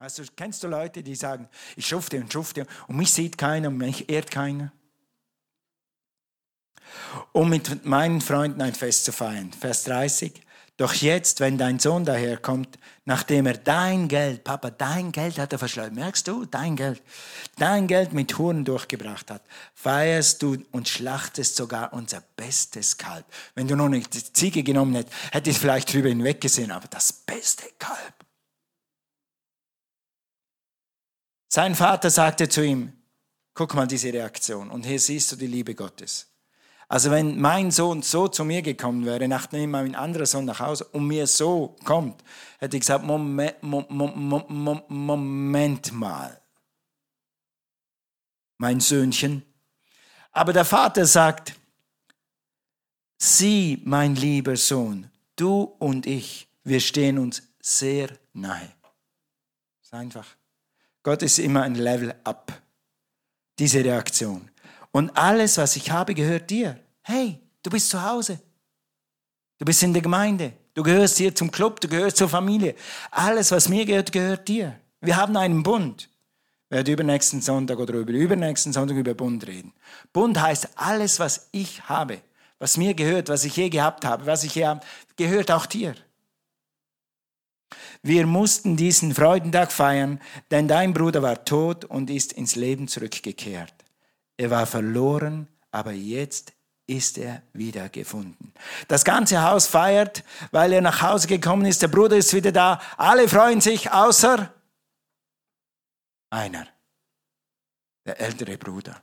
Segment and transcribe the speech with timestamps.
[0.00, 3.68] Weißt du, kennst du Leute, die sagen, ich schufte und schufte und mich sieht keiner
[3.68, 4.72] und mich ehrt keiner?
[7.32, 9.52] Um mit meinen Freunden ein Fest zu feiern.
[9.52, 10.40] Vers 30.
[10.78, 15.58] Doch jetzt, wenn dein Sohn daherkommt, nachdem er dein Geld, Papa, dein Geld hat er
[15.58, 17.02] verschleudert, merkst du, dein Geld,
[17.58, 19.42] dein Geld mit Huren durchgebracht hat,
[19.74, 23.26] feierst du und schlachtest sogar unser bestes Kalb.
[23.54, 27.12] Wenn du noch nicht die Ziege genommen hättest, hätte ich vielleicht drüber hinweggesehen, aber das
[27.12, 28.19] beste Kalb.
[31.52, 32.92] Sein Vater sagte zu ihm,
[33.54, 36.28] guck mal diese Reaktion und hier siehst du die Liebe Gottes.
[36.86, 40.84] Also wenn mein Sohn so zu mir gekommen wäre, nachdem mein anderer Sohn nach Hause
[40.84, 42.22] und mir so kommt,
[42.60, 46.40] hätte ich gesagt, Moment, Moment, Moment mal,
[48.58, 49.42] mein Söhnchen.
[50.30, 51.56] Aber der Vater sagt,
[53.18, 58.72] sieh, mein lieber Sohn, du und ich, wir stehen uns sehr nahe.
[59.82, 60.39] Ist einfach.
[61.02, 62.52] Gott ist immer ein Level up.
[63.58, 64.50] Diese Reaktion.
[64.92, 66.78] Und alles, was ich habe, gehört dir.
[67.02, 68.40] Hey, du bist zu Hause.
[69.58, 70.52] Du bist in der Gemeinde.
[70.74, 72.74] Du gehörst hier zum Club, du gehörst zur Familie.
[73.10, 74.78] Alles, was mir gehört, gehört dir.
[75.00, 76.08] Wir haben einen Bund.
[76.68, 79.72] Wir werden übernächsten Sonntag oder über übernächsten Sonntag über Bund reden.
[80.12, 82.20] Bund heißt, alles, was ich habe,
[82.58, 84.80] was mir gehört, was ich je gehabt habe, was ich je habe,
[85.16, 85.94] gehört auch dir.
[88.02, 90.20] Wir mussten diesen Freudentag feiern,
[90.50, 93.74] denn dein Bruder war tot und ist ins Leben zurückgekehrt.
[94.38, 96.54] Er war verloren, aber jetzt
[96.86, 98.52] ist er wieder gefunden.
[98.88, 101.82] Das ganze Haus feiert, weil er nach Hause gekommen ist.
[101.82, 102.80] Der Bruder ist wieder da.
[102.96, 104.52] Alle freuen sich, außer
[106.30, 106.66] einer,
[108.06, 109.00] der ältere Bruder.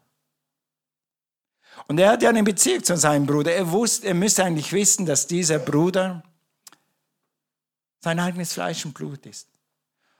[1.87, 3.53] Und er hat ja eine Beziehung zu seinem Bruder.
[3.53, 6.23] Er wusste, er müsste eigentlich wissen, dass dieser Bruder
[8.07, 9.49] sein eigenes Fleisch und Blut ist.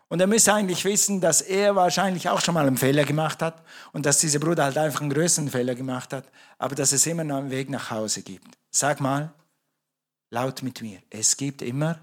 [0.09, 3.63] Und er müsste eigentlich wissen, dass er wahrscheinlich auch schon mal einen Fehler gemacht hat
[3.93, 6.25] und dass dieser Bruder halt einfach einen größeren Fehler gemacht hat,
[6.58, 8.58] aber dass es immer noch einen Weg nach Hause gibt.
[8.70, 9.33] Sag mal,
[10.31, 11.98] laut mit mir, es gibt immer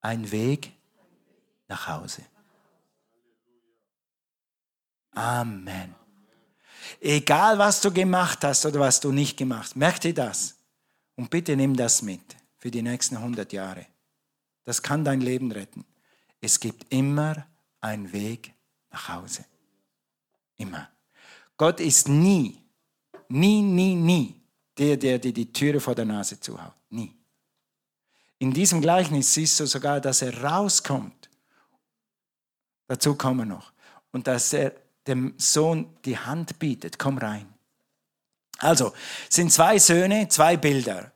[0.00, 0.72] einen Weg
[1.68, 2.22] nach Hause.
[5.12, 5.94] Amen.
[7.00, 10.56] Egal, was du gemacht hast oder was du nicht gemacht hast, merk dir das.
[11.14, 12.22] Und bitte nimm das mit
[12.58, 13.86] für die nächsten 100 Jahre.
[14.64, 15.84] Das kann dein Leben retten.
[16.40, 17.46] Es gibt immer
[17.80, 18.54] einen Weg
[18.90, 19.44] nach Hause.
[20.56, 20.88] Immer.
[21.56, 22.58] Gott ist nie,
[23.28, 24.42] nie, nie, nie
[24.78, 26.74] der, der dir die Türe vor der Nase zuhaut.
[26.90, 27.14] Nie.
[28.38, 31.30] In diesem Gleichnis siehst du sogar, dass er rauskommt.
[32.88, 33.72] Dazu kommen noch.
[34.10, 34.74] Und dass er
[35.06, 36.98] dem Sohn die Hand bietet.
[36.98, 37.52] Komm rein.
[38.58, 38.92] Also,
[39.28, 41.12] es sind zwei Söhne, zwei Bilder.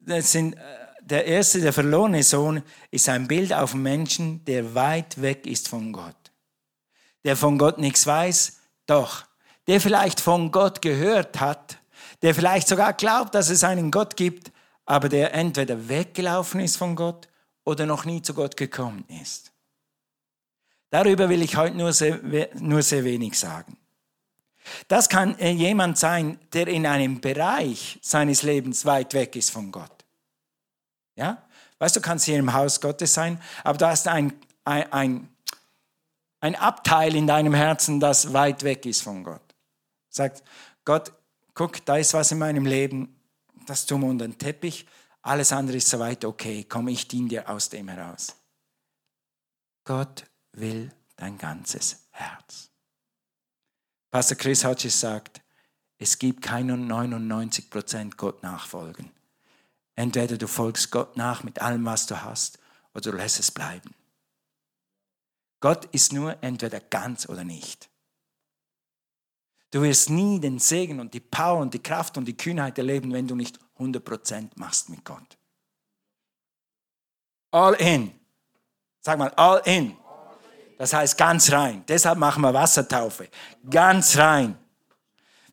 [0.00, 4.74] Das sind äh, der erste, der verlorene Sohn, ist ein Bild auf einen Menschen, der
[4.74, 6.14] weit weg ist von Gott.
[7.24, 9.24] Der von Gott nichts weiß, doch.
[9.66, 11.78] Der vielleicht von Gott gehört hat,
[12.22, 14.52] der vielleicht sogar glaubt, dass es einen Gott gibt,
[14.84, 17.28] aber der entweder weggelaufen ist von Gott
[17.64, 19.52] oder noch nie zu Gott gekommen ist.
[20.90, 22.20] Darüber will ich heute nur sehr,
[22.54, 23.76] nur sehr wenig sagen.
[24.88, 29.97] Das kann jemand sein, der in einem Bereich seines Lebens weit weg ist von Gott.
[31.18, 31.42] Ja?
[31.80, 34.32] Weißt du, kannst hier im Haus Gottes sein, aber du hast ein,
[34.64, 35.28] ein, ein,
[36.40, 39.42] ein Abteil in deinem Herzen, das weit weg ist von Gott.
[40.08, 40.44] Sagt,
[40.84, 41.12] Gott,
[41.54, 43.20] guck, da ist was in meinem Leben,
[43.66, 44.86] das tun wir unter den Teppich,
[45.22, 48.36] alles andere ist soweit okay, komm, ich diene dir aus dem heraus.
[49.84, 52.70] Gott will dein ganzes Herz.
[54.10, 55.42] Pastor Chris Hodges sagt,
[55.98, 59.10] es gibt keine 99% Gott nachfolgen.
[59.98, 62.60] Entweder du folgst Gott nach mit allem, was du hast,
[62.94, 63.96] oder du lässt es bleiben.
[65.58, 67.90] Gott ist nur entweder ganz oder nicht.
[69.72, 73.12] Du wirst nie den Segen und die Power und die Kraft und die Kühnheit erleben,
[73.12, 75.36] wenn du nicht 100% machst mit Gott.
[77.50, 78.12] All in.
[79.00, 79.96] Sag mal, all in.
[80.78, 81.82] Das heißt ganz rein.
[81.88, 83.28] Deshalb machen wir Wassertaufe.
[83.68, 84.56] Ganz rein.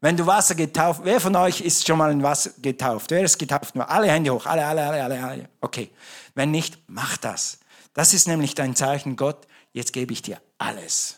[0.06, 3.10] Wenn du Wasser getauft, wer von euch ist schon mal in Wasser getauft?
[3.10, 3.74] Wer ist getauft?
[3.74, 5.50] Nur alle Hände hoch, alle, alle, alle, alle, alle.
[5.62, 5.90] Okay.
[6.36, 7.57] Wenn nicht, mach das.
[7.96, 11.18] Das ist nämlich dein Zeichen, Gott, jetzt gebe ich dir alles.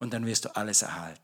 [0.00, 1.22] Und dann wirst du alles erhalten.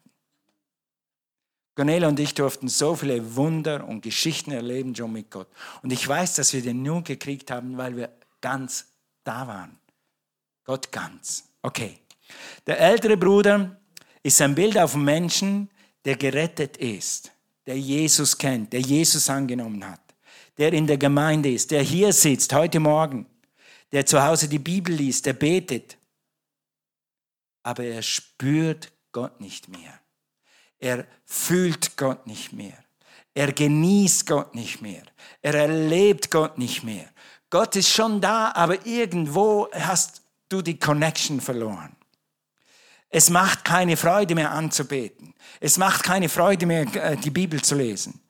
[1.74, 5.48] Cornelia und ich durften so viele Wunder und Geschichten erleben schon mit Gott.
[5.82, 8.10] Und ich weiß, dass wir den nur gekriegt haben, weil wir
[8.40, 8.86] ganz
[9.24, 9.80] da waren.
[10.62, 11.42] Gott ganz.
[11.62, 11.98] Okay.
[12.68, 13.80] Der ältere Bruder
[14.22, 15.70] ist ein Bild auf Menschen,
[16.06, 17.32] der gerettet ist,
[17.66, 20.00] der Jesus kennt, der Jesus angenommen hat,
[20.56, 23.26] der in der Gemeinde ist, der hier sitzt heute Morgen,
[23.92, 25.98] der zu Hause die Bibel liest, der betet.
[27.64, 30.00] aber er spürt Gott nicht mehr.
[30.78, 32.78] Er fühlt Gott nicht mehr.
[33.34, 35.02] Er genießt Gott nicht mehr.
[35.42, 37.10] Er erlebt Gott nicht mehr.
[37.50, 41.96] Gott ist schon da, aber irgendwo hast du die Connection verloren.
[43.08, 45.34] Es macht keine Freude mehr anzubeten.
[45.60, 48.20] Es macht keine Freude mehr, äh, die Bibel zu lesen.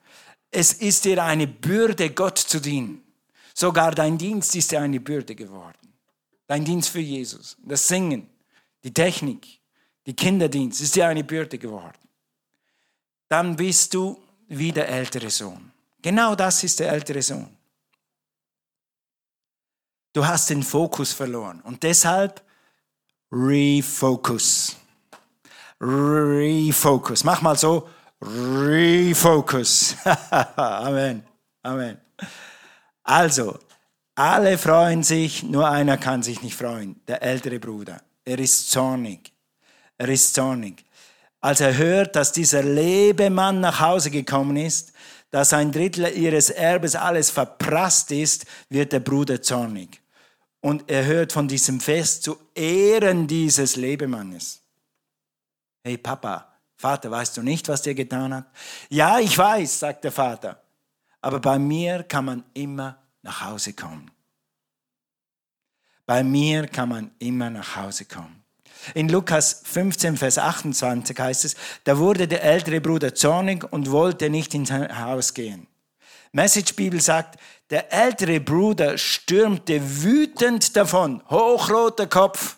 [0.51, 3.03] Es ist dir eine Bürde, Gott zu dienen.
[3.53, 5.93] Sogar dein Dienst ist dir eine Bürde geworden.
[6.45, 8.29] Dein Dienst für Jesus, das Singen,
[8.83, 9.59] die Technik,
[10.05, 11.97] die Kinderdienst ist dir eine Bürde geworden.
[13.27, 15.71] Dann bist du wie der ältere Sohn.
[16.01, 17.49] Genau das ist der ältere Sohn.
[20.13, 22.41] Du hast den Fokus verloren und deshalb
[23.31, 24.77] Refocus.
[25.81, 27.23] Refocus.
[27.23, 27.87] Mach mal so.
[28.21, 29.95] Refocus.
[30.55, 31.23] Amen.
[31.63, 31.97] Amen.
[33.03, 33.59] Also,
[34.15, 38.01] alle freuen sich, nur einer kann sich nicht freuen, der ältere Bruder.
[38.25, 39.31] Er ist zornig.
[39.97, 40.83] Er ist zornig.
[41.39, 44.91] Als er hört, dass dieser Lebemann nach Hause gekommen ist,
[45.29, 50.01] dass ein Drittel ihres Erbes alles verprasst ist, wird der Bruder zornig.
[50.61, 54.61] Und er hört von diesem Fest zu Ehren dieses Lebemannes.
[55.83, 58.45] Hey Papa, Vater, weißt du nicht, was der getan hat?
[58.89, 60.61] Ja, ich weiß, sagt der Vater.
[61.21, 64.11] Aber bei mir kann man immer nach Hause kommen.
[66.05, 68.43] Bei mir kann man immer nach Hause kommen.
[68.93, 74.29] In Lukas 15, Vers 28 heißt es, da wurde der ältere Bruder zornig und wollte
[74.29, 75.67] nicht ins Haus gehen.
[76.31, 77.39] Message Bibel sagt,
[77.69, 82.57] der ältere Bruder stürmte wütend davon, hochroter Kopf.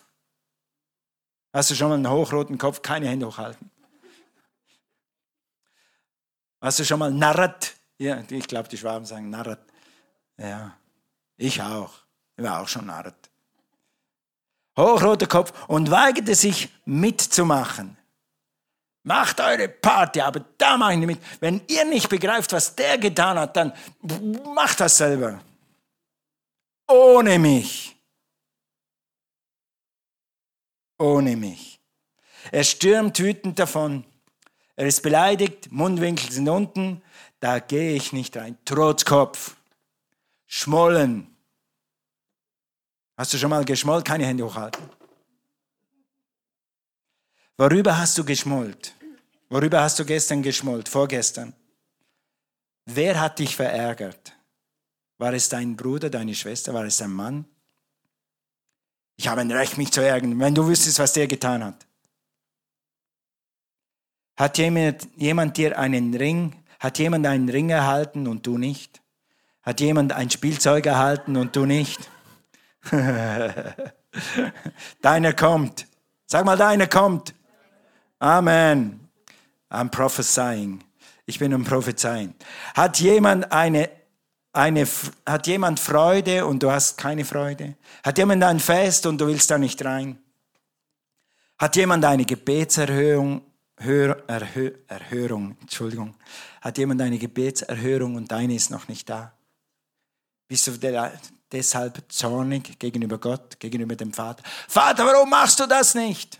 [1.52, 2.80] Hast du schon mal einen hochroten Kopf?
[2.80, 3.70] Keine Hände hochhalten.
[6.60, 7.74] Hast du schon mal narrat?
[7.98, 9.60] Ja, ich glaube, die Schwaben sagen narrat.
[10.38, 10.76] Ja,
[11.36, 11.92] ich auch.
[12.36, 13.30] Ich war auch schon narrat.
[14.78, 17.96] Hochroter Kopf und weigerte sich mitzumachen.
[19.02, 21.20] Macht eure Party, aber da mache ich nicht mit.
[21.40, 23.72] Wenn ihr nicht begreift, was der getan hat, dann
[24.54, 25.40] macht das selber.
[26.86, 27.96] Ohne mich.
[30.98, 31.80] Ohne mich.
[32.52, 34.04] Er stürmt wütend davon.
[34.76, 37.02] Er ist beleidigt, Mundwinkel sind unten.
[37.38, 38.58] Da gehe ich nicht rein.
[38.66, 39.56] Trotzkopf.
[40.46, 41.34] Schmollen.
[43.16, 44.04] Hast du schon mal geschmollt?
[44.04, 44.99] Keine Hände hochhalten.
[47.60, 48.94] Worüber hast du geschmollt?
[49.50, 51.52] Worüber hast du gestern geschmollt, vorgestern?
[52.86, 54.34] Wer hat dich verärgert?
[55.18, 56.72] War es dein Bruder, deine Schwester?
[56.72, 57.44] War es dein Mann?
[59.18, 61.86] Ich habe ein Recht, mich zu ärgern, wenn du wüsstest, was der getan hat.
[64.38, 69.02] Hat jemand, jemand dir einen Ring, hat jemand einen Ring erhalten und du nicht?
[69.60, 72.08] Hat jemand ein Spielzeug erhalten und du nicht?
[75.02, 75.86] deiner kommt.
[76.24, 77.34] Sag mal, deiner kommt.
[78.20, 79.08] Amen.
[79.70, 80.84] I'm prophesying.
[81.26, 82.34] Ich bin am Prophezeien.
[82.74, 83.88] Hat jemand eine,
[84.52, 84.86] eine,
[85.24, 87.76] hat jemand Freude und du hast keine Freude?
[88.02, 90.18] Hat jemand ein Fest und du willst da nicht rein?
[91.58, 93.42] Hat jemand eine Gebetserhörung,
[93.76, 96.14] Hör, Erhö, Erhörung, Entschuldigung.
[96.60, 99.32] Hat jemand eine Gebetserhörung und deine ist noch nicht da?
[100.48, 100.72] Bist du
[101.50, 104.42] deshalb zornig gegenüber Gott, gegenüber dem Vater?
[104.68, 106.39] Vater, warum machst du das nicht?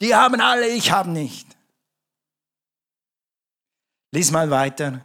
[0.00, 1.46] Die haben alle, ich habe nicht.
[4.12, 5.04] Lies mal weiter.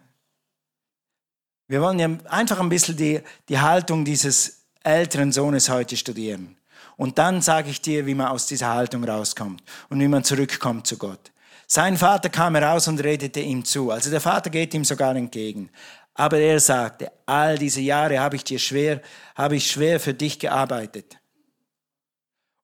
[1.67, 6.57] Wir wollen ja einfach ein bisschen die, die Haltung dieses älteren Sohnes heute studieren.
[6.97, 10.85] Und dann sage ich dir, wie man aus dieser Haltung rauskommt und wie man zurückkommt
[10.85, 11.31] zu Gott.
[11.65, 13.89] Sein Vater kam heraus und redete ihm zu.
[13.89, 15.69] Also der Vater geht ihm sogar entgegen.
[16.13, 19.01] Aber er sagte, all diese Jahre habe ich dir schwer,
[19.35, 21.17] habe ich schwer für dich gearbeitet.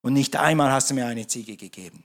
[0.01, 2.03] Und nicht einmal hast du mir eine Ziege gegeben.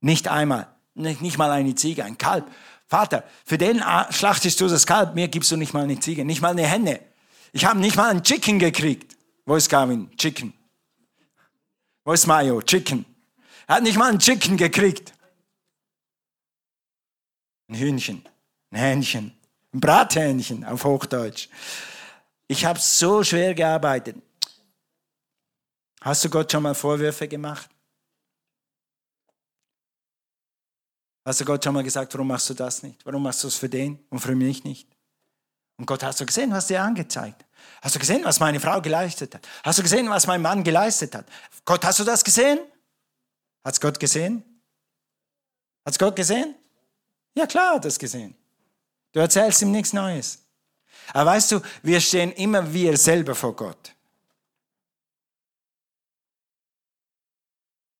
[0.00, 2.50] Nicht einmal, nicht mal eine Ziege, ein Kalb.
[2.86, 6.40] Vater, für den schlachtest du das Kalb, mir gibst du nicht mal eine Ziege, nicht
[6.40, 7.00] mal eine Henne.
[7.52, 9.16] Ich habe nicht mal ein Chicken gekriegt.
[9.44, 10.10] Wo ist Gavin?
[10.16, 10.52] Chicken.
[12.04, 12.62] Wo ist Mayo?
[12.62, 13.04] Chicken.
[13.66, 15.12] Er hat nicht mal ein Chicken gekriegt.
[17.68, 18.24] Ein Hühnchen,
[18.70, 19.38] ein Hähnchen,
[19.72, 21.48] ein Brathähnchen auf Hochdeutsch.
[22.48, 24.16] Ich habe so schwer gearbeitet.
[26.00, 27.68] Hast du Gott schon mal Vorwürfe gemacht?
[31.24, 33.04] Hast du Gott schon mal gesagt, warum machst du das nicht?
[33.04, 34.88] Warum machst du es für den und für mich nicht?
[35.76, 37.44] Und Gott, hast du gesehen, was dir angezeigt?
[37.82, 39.46] Hast du gesehen, was meine Frau geleistet hat?
[39.62, 41.26] Hast du gesehen, was mein Mann geleistet hat?
[41.64, 42.58] Gott, hast du das gesehen?
[43.64, 44.42] Hat es Gott gesehen?
[45.84, 46.54] Hat es Gott gesehen?
[47.34, 48.34] Ja klar hat er es gesehen.
[49.12, 50.38] Du erzählst ihm nichts Neues.
[51.12, 53.94] Aber weißt du, wir stehen immer wir selber vor Gott.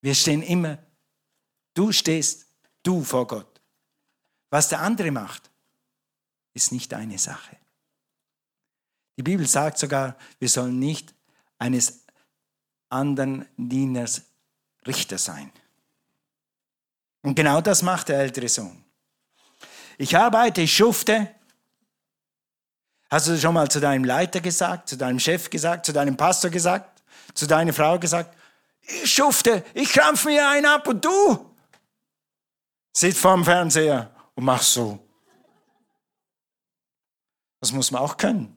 [0.02, 0.78] Wir stehen immer,
[1.74, 2.46] du stehst,
[2.82, 3.60] du vor Gott.
[4.50, 5.50] Was der andere macht,
[6.54, 7.56] ist nicht deine Sache.
[9.16, 11.14] Die Bibel sagt sogar, wir sollen nicht
[11.58, 12.04] eines
[12.88, 14.22] anderen Dieners
[14.87, 15.52] Richter sein.
[17.22, 18.84] Und genau das macht der ältere Sohn.
[19.99, 21.34] Ich arbeite, ich schufte.
[23.10, 26.50] Hast du schon mal zu deinem Leiter gesagt, zu deinem Chef gesagt, zu deinem Pastor
[26.50, 27.02] gesagt,
[27.34, 28.34] zu deiner Frau gesagt,
[28.80, 31.50] ich schufte, ich krampf mir einen ab und du
[32.92, 34.99] sitzt vorm Fernseher und machst so.
[37.61, 38.56] Das muss man auch können.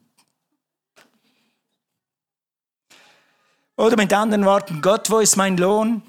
[3.75, 6.02] Oder mit anderen Worten, Gott, wo ist mein Lohn?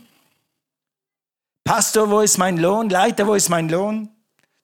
[1.64, 2.90] Pastor, wo ist mein Lohn?
[2.90, 4.10] Leiter, wo ist mein Lohn?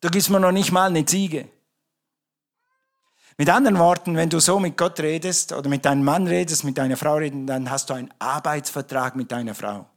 [0.00, 1.48] Du gibst mir noch nicht mal eine Ziege.
[3.36, 6.76] Mit anderen Worten, wenn du so mit Gott redest oder mit deinem Mann redest, mit
[6.76, 9.89] deiner Frau redest, dann hast du einen Arbeitsvertrag mit deiner Frau.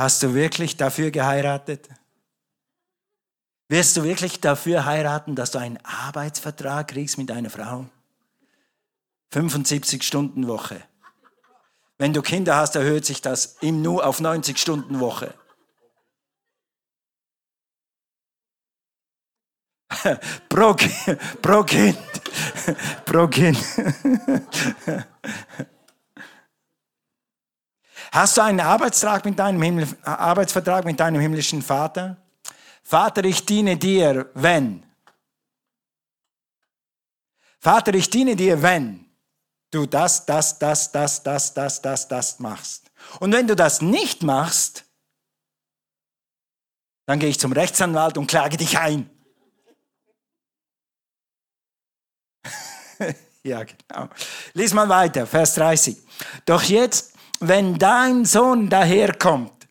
[0.00, 1.86] Hast du wirklich dafür geheiratet?
[3.68, 7.84] Wirst du wirklich dafür heiraten, dass du einen Arbeitsvertrag kriegst mit deiner Frau?
[9.32, 10.82] 75 Stunden Woche.
[11.98, 15.34] Wenn du Kinder hast, erhöht sich das im Nu auf 90 Stunden Woche.
[20.48, 20.74] pro,
[21.42, 21.98] pro Kind.
[23.04, 23.62] pro Kind.
[28.12, 32.16] Hast du einen Arbeitsvertrag mit deinem, Himmel, Arbeitsvertrag mit deinem himmlischen Vater?
[32.82, 34.84] Vater, ich diene dir, wenn.
[37.60, 39.06] Vater, ich diene dir, wenn
[39.70, 42.90] du das, das, das, das, das, das, das, das machst.
[43.20, 44.84] Und wenn du das nicht machst,
[47.06, 49.08] dann gehe ich zum Rechtsanwalt und klage dich ein.
[53.44, 54.08] ja, genau.
[54.54, 55.96] Lies mal weiter, Vers 30.
[56.44, 57.09] Doch jetzt,
[57.40, 59.68] wenn dein Sohn daherkommt,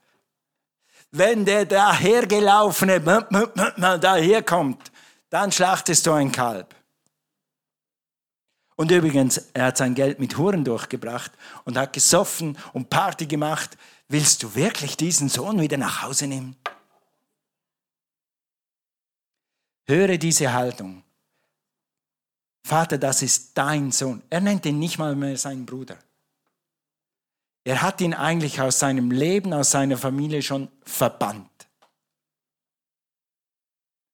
[1.12, 4.92] wenn der dahergelaufene daherkommt,
[5.30, 6.76] dann schlachtest du ein Kalb.
[8.76, 11.32] Und übrigens, er hat sein Geld mit Huren durchgebracht
[11.66, 13.78] und hat gesoffen und Party gemacht.
[14.08, 16.56] Willst du wirklich diesen Sohn wieder nach Hause nehmen?
[19.86, 21.04] Höre diese Haltung.
[22.64, 24.22] Vater, das ist dein Sohn.
[24.30, 25.98] Er nennt ihn nicht mal mehr seinen Bruder.
[27.70, 31.68] Er hat ihn eigentlich aus seinem Leben, aus seiner Familie schon verbannt.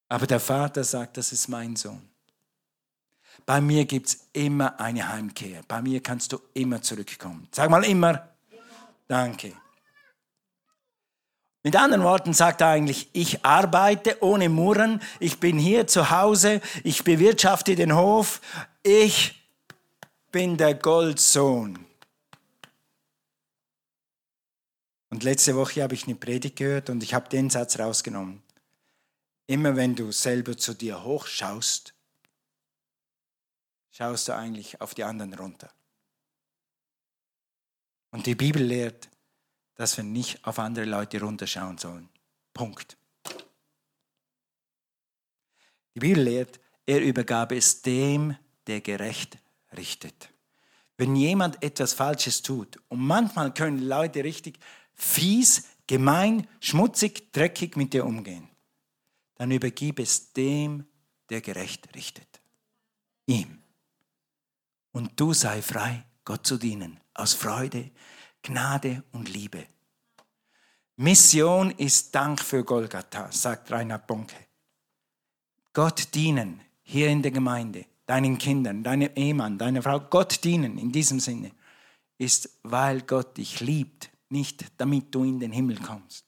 [0.10, 2.06] Aber der Vater sagt, das ist mein Sohn.
[3.46, 5.62] Bei mir gibt es immer eine Heimkehr.
[5.70, 7.48] Bei mir kannst du immer zurückkommen.
[7.50, 8.28] Sag mal immer.
[9.08, 9.54] Danke.
[11.64, 16.60] Mit anderen Worten sagt er eigentlich, ich arbeite ohne Murren, ich bin hier zu Hause,
[16.84, 18.42] ich bewirtschafte den Hof,
[18.84, 19.50] ich
[20.30, 21.85] bin der Goldsohn.
[25.10, 28.42] Und letzte Woche habe ich eine Predigt gehört und ich habe den Satz rausgenommen.
[29.48, 31.94] Immer wenn du selber zu dir hochschaust,
[33.92, 35.72] schaust du eigentlich auf die anderen runter.
[38.12, 39.10] Und die Bibel lehrt,
[39.76, 42.10] dass wir nicht auf andere Leute runterschauen sollen.
[42.54, 42.98] Punkt.
[45.94, 48.36] Die Bibel lehrt, er übergab es dem,
[48.68, 49.38] der gerecht
[49.76, 50.30] richtet.
[50.98, 54.60] Wenn jemand etwas Falsches tut, und manchmal können Leute richtig
[54.96, 58.50] fies, gemein, schmutzig, dreckig mit dir umgehen,
[59.36, 60.86] dann übergib es dem,
[61.30, 62.42] der gerecht richtet.
[63.26, 63.62] Ihm
[64.96, 67.92] und du sei frei, Gott zu dienen, aus Freude,
[68.42, 69.68] Gnade und Liebe.
[70.96, 74.38] Mission ist Dank für Golgatha, sagt Rainer Bonke.
[75.74, 80.94] Gott dienen hier in der Gemeinde, deinen Kindern, deinem Ehemann, deiner Frau, Gott dienen in
[80.94, 81.52] diesem Sinne,
[82.18, 86.26] ist, weil Gott dich liebt, nicht damit du in den Himmel kommst.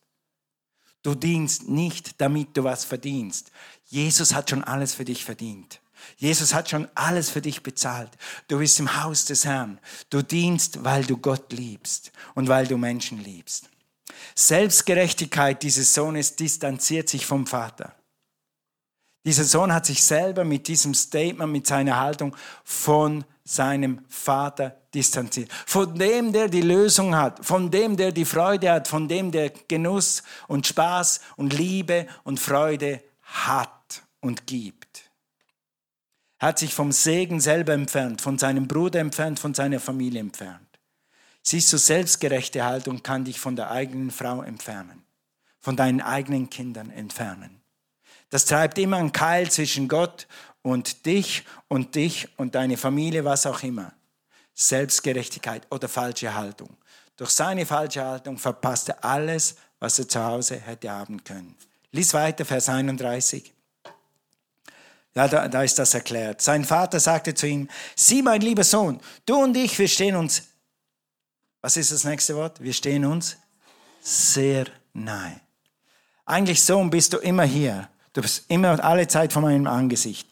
[1.04, 3.52] Du dienst nicht, damit du was verdienst.
[3.86, 5.80] Jesus hat schon alles für dich verdient.
[6.18, 8.12] Jesus hat schon alles für dich bezahlt.
[8.48, 9.80] Du bist im Haus des Herrn.
[10.10, 13.70] Du dienst, weil du Gott liebst und weil du Menschen liebst.
[14.36, 17.96] Selbstgerechtigkeit dieses Sohnes distanziert sich vom Vater.
[19.26, 25.50] Dieser Sohn hat sich selber mit diesem Statement, mit seiner Haltung von seinem Vater distanziert.
[25.66, 29.52] Von dem, der die Lösung hat, von dem, der die Freude hat, von dem, der
[29.68, 35.08] Genuss und Spaß und Liebe und Freude hat und gibt
[36.40, 40.62] hat sich vom Segen selber entfernt, von seinem Bruder entfernt, von seiner Familie entfernt.
[41.42, 45.04] Siehst du, selbstgerechte Haltung kann dich von der eigenen Frau entfernen,
[45.60, 47.62] von deinen eigenen Kindern entfernen.
[48.30, 50.28] Das treibt immer einen Keil zwischen Gott
[50.62, 53.94] und dich und dich und deine Familie, was auch immer.
[54.60, 56.76] Selbstgerechtigkeit oder falsche Haltung.
[57.16, 61.56] durch seine falsche Haltung verpasst er alles, was er zu Hause hätte haben können.
[61.92, 63.54] Lies weiter, Vers 31.
[65.16, 66.42] Ja, da, da ist das erklärt.
[66.42, 70.44] Sein Vater sagte zu ihm, sieh mein lieber Sohn, du und ich, wir stehen uns,
[71.62, 72.62] was ist das nächste Wort?
[72.62, 73.38] Wir stehen uns
[74.02, 75.40] sehr nahe.
[76.26, 77.90] Eigentlich Sohn bist du immer hier.
[78.14, 80.28] Du bist immer alle Zeit vor meinem Angesicht.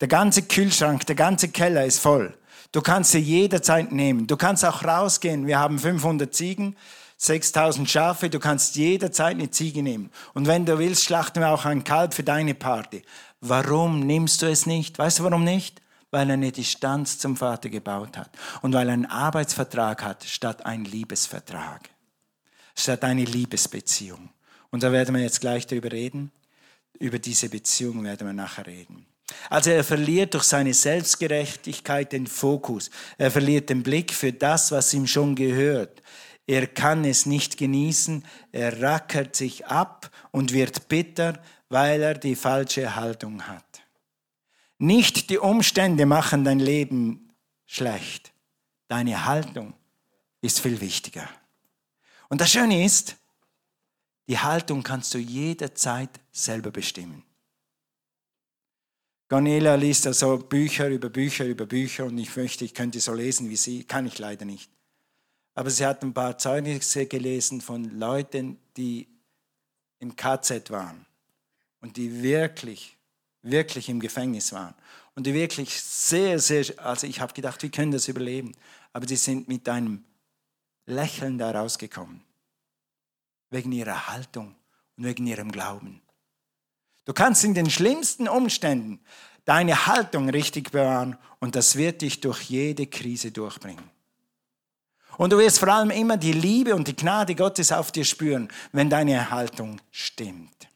[0.00, 2.36] Der ganze Kühlschrank, der ganze Keller ist voll.
[2.72, 4.26] Du kannst sie jederzeit nehmen.
[4.26, 5.46] Du kannst auch rausgehen.
[5.46, 6.76] Wir haben 500 Ziegen,
[7.16, 8.28] 6000 Schafe.
[8.28, 10.10] Du kannst jederzeit eine Ziege nehmen.
[10.34, 13.02] Und wenn du willst, schlachten wir auch ein Kalb für deine Party.
[13.40, 14.98] Warum nimmst du es nicht?
[14.98, 15.80] Weißt du warum nicht?
[16.10, 18.30] Weil er eine Distanz zum Vater gebaut hat
[18.62, 21.90] und weil er einen Arbeitsvertrag hat statt einen Liebesvertrag,
[22.74, 24.30] statt eine Liebesbeziehung.
[24.70, 26.32] Und da werden wir jetzt gleich darüber reden.
[26.98, 29.07] Über diese Beziehung werden wir nachher reden.
[29.50, 32.90] Also er verliert durch seine Selbstgerechtigkeit den Fokus.
[33.18, 36.02] Er verliert den Blick für das, was ihm schon gehört.
[36.46, 38.24] Er kann es nicht genießen.
[38.52, 43.82] Er rackert sich ab und wird bitter, weil er die falsche Haltung hat.
[44.78, 47.32] Nicht die Umstände machen dein Leben
[47.66, 48.32] schlecht.
[48.86, 49.74] Deine Haltung
[50.40, 51.28] ist viel wichtiger.
[52.28, 53.16] Und das Schöne ist,
[54.28, 57.24] die Haltung kannst du jederzeit selber bestimmen.
[59.28, 63.50] Cornelia liest also Bücher über Bücher über Bücher und ich möchte, ich könnte so lesen
[63.50, 64.70] wie sie, kann ich leider nicht.
[65.54, 69.06] Aber sie hat ein paar Zeugnisse gelesen von Leuten, die
[69.98, 71.04] im KZ waren
[71.80, 72.96] und die wirklich,
[73.42, 74.74] wirklich im Gefängnis waren
[75.14, 78.52] und die wirklich sehr, sehr, also ich habe gedacht, wie können das überleben?
[78.94, 80.04] Aber die sind mit einem
[80.86, 82.22] Lächeln da rausgekommen,
[83.50, 84.54] wegen ihrer Haltung
[84.96, 86.00] und wegen ihrem Glauben.
[87.08, 89.00] Du kannst in den schlimmsten Umständen
[89.46, 93.90] deine Haltung richtig bewahren und das wird dich durch jede Krise durchbringen.
[95.16, 98.50] Und du wirst vor allem immer die Liebe und die Gnade Gottes auf dir spüren,
[98.72, 100.68] wenn deine Haltung stimmt.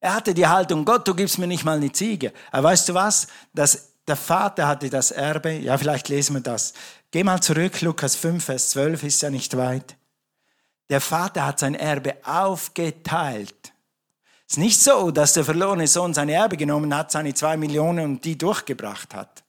[0.00, 2.32] Er hatte die Haltung, Gott, du gibst mir nicht mal eine Ziege.
[2.50, 3.28] Aber weißt du was?
[3.54, 5.52] Das, der Vater hatte das Erbe.
[5.52, 6.72] Ja, vielleicht lesen wir das.
[7.12, 9.96] Geh mal zurück, Lukas 5, Vers 12 ist ja nicht weit.
[10.88, 13.69] Der Vater hat sein Erbe aufgeteilt.
[14.50, 18.04] Es ist nicht so, dass der verlorene Sohn sein Erbe genommen hat, seine zwei Millionen
[18.04, 19.44] und die durchgebracht hat.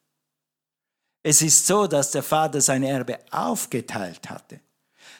[1.23, 4.59] Es ist so, dass der Vater sein Erbe aufgeteilt hatte.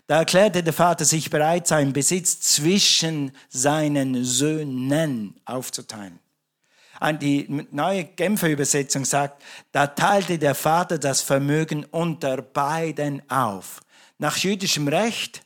[0.06, 6.20] Da erklärte der Vater sich bereit, seinen Besitz zwischen seinen Söhnen aufzuteilen.
[7.20, 9.42] Die neue Genfer Übersetzung sagt,
[9.72, 13.82] da teilte der Vater das Vermögen unter beiden auf.
[14.20, 15.42] Nach jüdischem Recht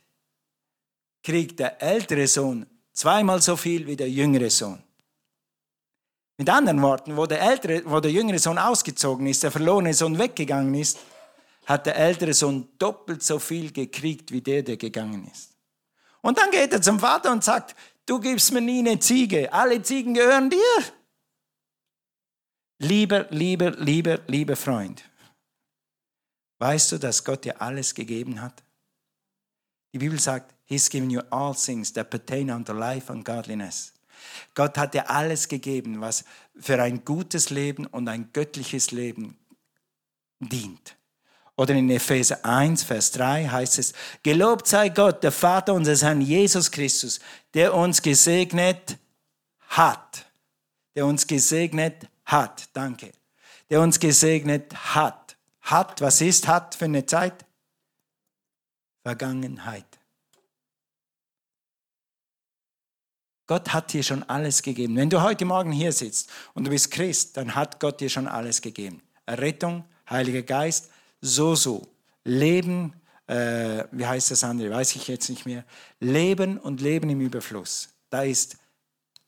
[1.22, 4.82] kriegt der ältere Sohn zweimal so viel wie der jüngere Sohn.
[6.38, 10.18] Mit anderen Worten, wo der, ältere, wo der jüngere Sohn ausgezogen ist, der verlorene Sohn
[10.18, 10.98] weggegangen ist,
[11.66, 15.52] hat der ältere Sohn doppelt so viel gekriegt wie der, der gegangen ist.
[16.20, 19.80] Und dann geht er zum Vater und sagt, du gibst mir nie eine Ziege, alle
[19.82, 20.58] Ziegen gehören dir.
[22.78, 25.02] Lieber, lieber, lieber, lieber Freund,
[26.58, 28.65] weißt du, dass Gott dir alles gegeben hat?
[29.96, 33.94] Die Bibel sagt, He's given you all things that pertain unto life and godliness.
[34.54, 36.22] Gott hat dir alles gegeben, was
[36.60, 39.38] für ein gutes Leben und ein göttliches Leben
[40.38, 40.96] dient.
[41.56, 46.20] Oder in Epheser 1, Vers 3 heißt es, Gelobt sei Gott, der Vater unseres Herrn
[46.20, 47.18] Jesus Christus,
[47.54, 48.98] der uns gesegnet
[49.68, 50.26] hat.
[50.94, 52.68] Der uns gesegnet hat.
[52.74, 53.12] Danke.
[53.70, 55.38] Der uns gesegnet hat.
[55.62, 57.45] Hat, was ist hat für eine Zeit?
[59.06, 59.86] Vergangenheit.
[63.46, 64.96] Gott hat dir schon alles gegeben.
[64.96, 68.26] Wenn du heute Morgen hier sitzt und du bist Christ, dann hat Gott dir schon
[68.26, 69.00] alles gegeben.
[69.24, 70.90] Errettung, Heiliger Geist,
[71.20, 71.86] so, so.
[72.24, 72.94] Leben,
[73.28, 75.64] äh, wie heißt das andere, weiß ich jetzt nicht mehr.
[76.00, 77.90] Leben und Leben im Überfluss.
[78.10, 78.56] Da ist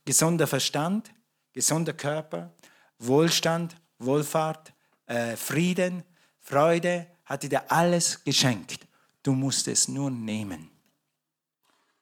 [0.04, 1.08] gesunder Verstand,
[1.52, 2.52] gesunder Körper,
[2.98, 4.72] Wohlstand, Wohlfahrt,
[5.06, 6.02] äh, Frieden,
[6.40, 8.88] Freude, hat dir alles geschenkt.
[9.28, 10.70] Du musst es nur nehmen.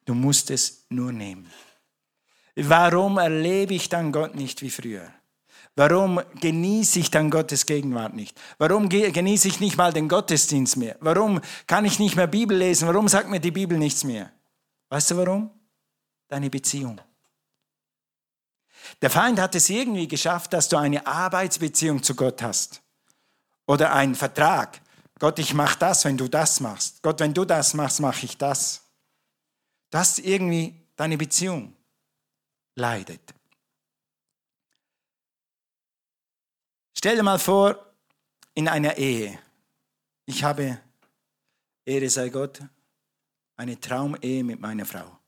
[0.05, 1.51] Du musst es nur nehmen.
[2.55, 5.13] Warum erlebe ich dann Gott nicht wie früher?
[5.75, 8.41] Warum genieße ich dann Gottes Gegenwart nicht?
[8.59, 10.99] Warum genieße ich nicht mal den Gottesdienst mehr?
[11.01, 12.87] Warum kann ich nicht mehr Bibel lesen?
[12.87, 14.31] Warum sagt mir die Bibel nichts mehr?
[14.89, 15.51] Weißt du warum?
[16.29, 17.01] Deine Beziehung.
[19.03, 22.83] Der Feind hat es irgendwie geschafft, dass du eine Arbeitsbeziehung zu Gott hast.
[23.67, 24.81] Oder einen Vertrag.
[25.19, 27.03] Gott, ich mache das, wenn du das machst.
[27.03, 28.83] Gott, wenn du das machst, mache ich das.
[29.91, 31.75] Das ist irgendwie deine Beziehung
[32.75, 33.35] leidet.
[36.97, 37.95] Stell dir mal vor,
[38.55, 39.39] in einer Ehe.
[40.27, 40.81] Ich habe
[41.85, 42.61] Ehre sei Gott,
[43.57, 45.19] eine Traumehe mit meiner Frau.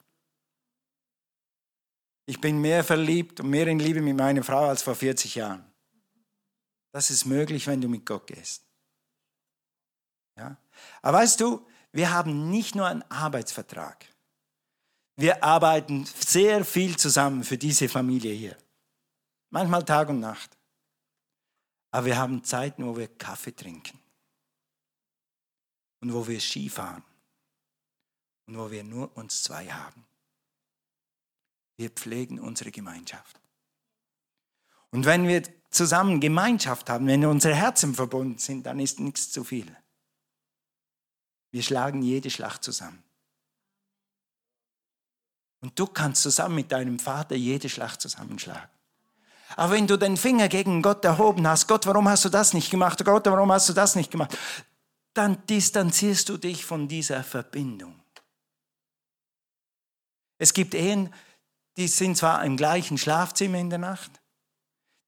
[2.27, 5.65] Ich bin mehr verliebt und mehr in Liebe mit meiner Frau als vor 40 Jahren.
[6.93, 8.68] Das ist möglich, wenn du mit Gott gehst.
[11.03, 14.07] Aber weißt du, wir haben nicht nur einen Arbeitsvertrag.
[15.17, 18.57] Wir arbeiten sehr viel zusammen für diese Familie hier.
[19.51, 20.57] Manchmal Tag und Nacht.
[21.91, 23.99] Aber wir haben Zeiten, wo wir Kaffee trinken.
[26.01, 27.03] Und wo wir Ski fahren.
[28.47, 30.05] Und wo wir nur uns zwei haben.
[31.77, 33.41] Wir pflegen unsere Gemeinschaft.
[34.91, 39.45] Und wenn wir zusammen Gemeinschaft haben, wenn unsere Herzen verbunden sind, dann ist nichts zu
[39.45, 39.77] viel.
[41.51, 43.03] Wir schlagen jede Schlacht zusammen.
[45.61, 48.69] Und du kannst zusammen mit deinem Vater jede Schlacht zusammenschlagen.
[49.57, 52.71] Aber wenn du den Finger gegen Gott erhoben hast, Gott, warum hast du das nicht
[52.71, 53.03] gemacht?
[53.05, 54.37] Gott, warum hast du das nicht gemacht?
[55.15, 57.99] Dann distanzierst du dich von dieser Verbindung.
[60.37, 61.13] Es gibt Ehen,
[61.77, 64.11] die sind zwar im gleichen Schlafzimmer in der Nacht,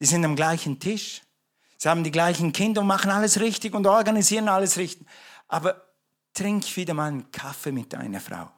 [0.01, 1.23] die sind am gleichen Tisch,
[1.77, 5.07] sie haben die gleichen Kinder und machen alles richtig und organisieren alles richtig.
[5.47, 5.90] Aber
[6.33, 8.51] trink wieder mal einen Kaffee mit deiner Frau.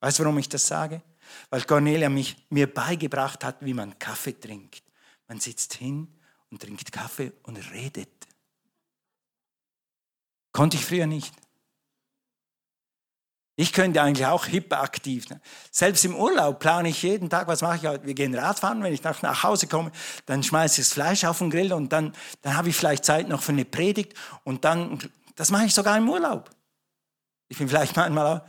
[0.00, 1.02] Weißt du, warum ich das sage?
[1.50, 4.82] Weil Cornelia mich, mir beigebracht hat, wie man Kaffee trinkt.
[5.28, 6.08] Man sitzt hin
[6.50, 8.10] und trinkt Kaffee und redet.
[10.52, 11.34] Konnte ich früher nicht.
[13.56, 15.28] Ich könnte eigentlich auch hyperaktiv.
[15.30, 15.40] Ne?
[15.70, 17.82] Selbst im Urlaub plane ich jeden Tag, was mache ich?
[18.04, 19.92] Wir gehen Radfahren, wenn ich nach, nach Hause komme,
[20.26, 23.28] dann schmeiße ich das Fleisch auf den Grill und dann, dann habe ich vielleicht Zeit
[23.28, 24.98] noch für eine Predigt und dann,
[25.36, 26.50] das mache ich sogar im Urlaub.
[27.54, 28.40] Ich bin vielleicht manchmal auch,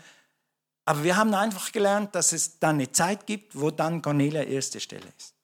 [0.84, 4.80] aber wir haben einfach gelernt, dass es dann eine Zeit gibt, wo dann Cornelia erste
[4.80, 5.36] Stelle ist.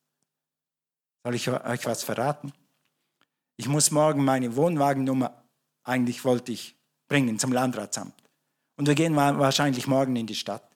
[1.24, 2.54] Soll ich euch was verraten?
[3.58, 5.44] Ich muss morgen meine Wohnwagennummer,
[5.84, 6.76] eigentlich wollte ich
[7.08, 8.16] bringen zum Landratsamt.
[8.78, 10.68] Und wir gehen wahrscheinlich morgen in die Stadt.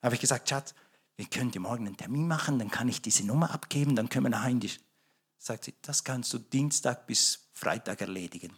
[0.00, 0.74] Da habe ich gesagt, Schatz,
[1.14, 4.30] wir können morgen einen Termin machen, dann kann ich diese Nummer abgeben, dann können wir
[4.30, 4.80] nach Hause.
[5.38, 8.52] Sagt sie, das kannst du Dienstag bis Freitag erledigen.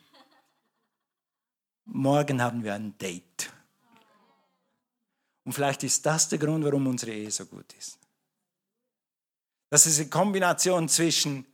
[1.85, 3.53] Morgen haben wir ein Date.
[5.45, 7.99] Und vielleicht ist das der Grund, warum unsere Ehe so gut ist.
[9.71, 11.47] Das ist eine Kombination zwischen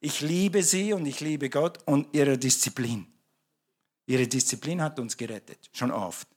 [0.00, 3.06] ich liebe sie und ich liebe Gott und ihrer Disziplin.
[4.04, 6.28] Ihre Disziplin hat uns gerettet, schon oft.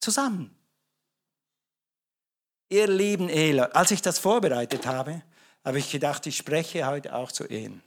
[0.00, 0.52] Zusammen.
[2.68, 5.22] Ihr lieben Ehler, als ich das vorbereitet habe,
[5.64, 7.80] habe ich gedacht, ich spreche heute auch zu Ehen.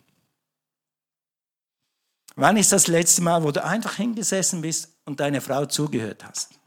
[2.35, 6.57] Wann ist das letzte Mal, wo du einfach hingesessen bist und deine Frau zugehört hast?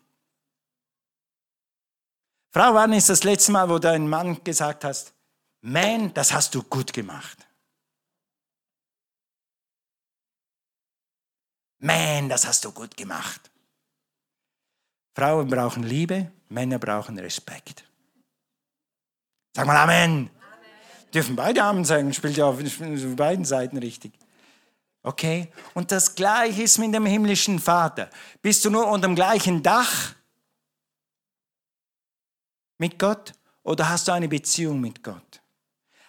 [2.57, 5.13] Frau, wann ist das letzte Mal, wo dein Mann gesagt hast,
[5.61, 7.47] Man, das hast du gut gemacht?
[11.81, 13.51] Man, das hast du gut gemacht.
[15.15, 17.85] Frauen brauchen Liebe, Männer brauchen Respekt.
[19.55, 20.31] Sag mal Amen.
[20.31, 20.31] Amen.
[21.13, 22.59] Dürfen beide Amen sagen, spielt ja auf
[23.17, 24.15] beiden Seiten richtig.
[25.03, 25.53] Okay?
[25.75, 28.09] Und das Gleiche ist mit dem himmlischen Vater.
[28.41, 30.17] Bist du nur unter dem gleichen Dach?
[32.79, 35.41] Mit Gott oder hast du eine Beziehung mit Gott?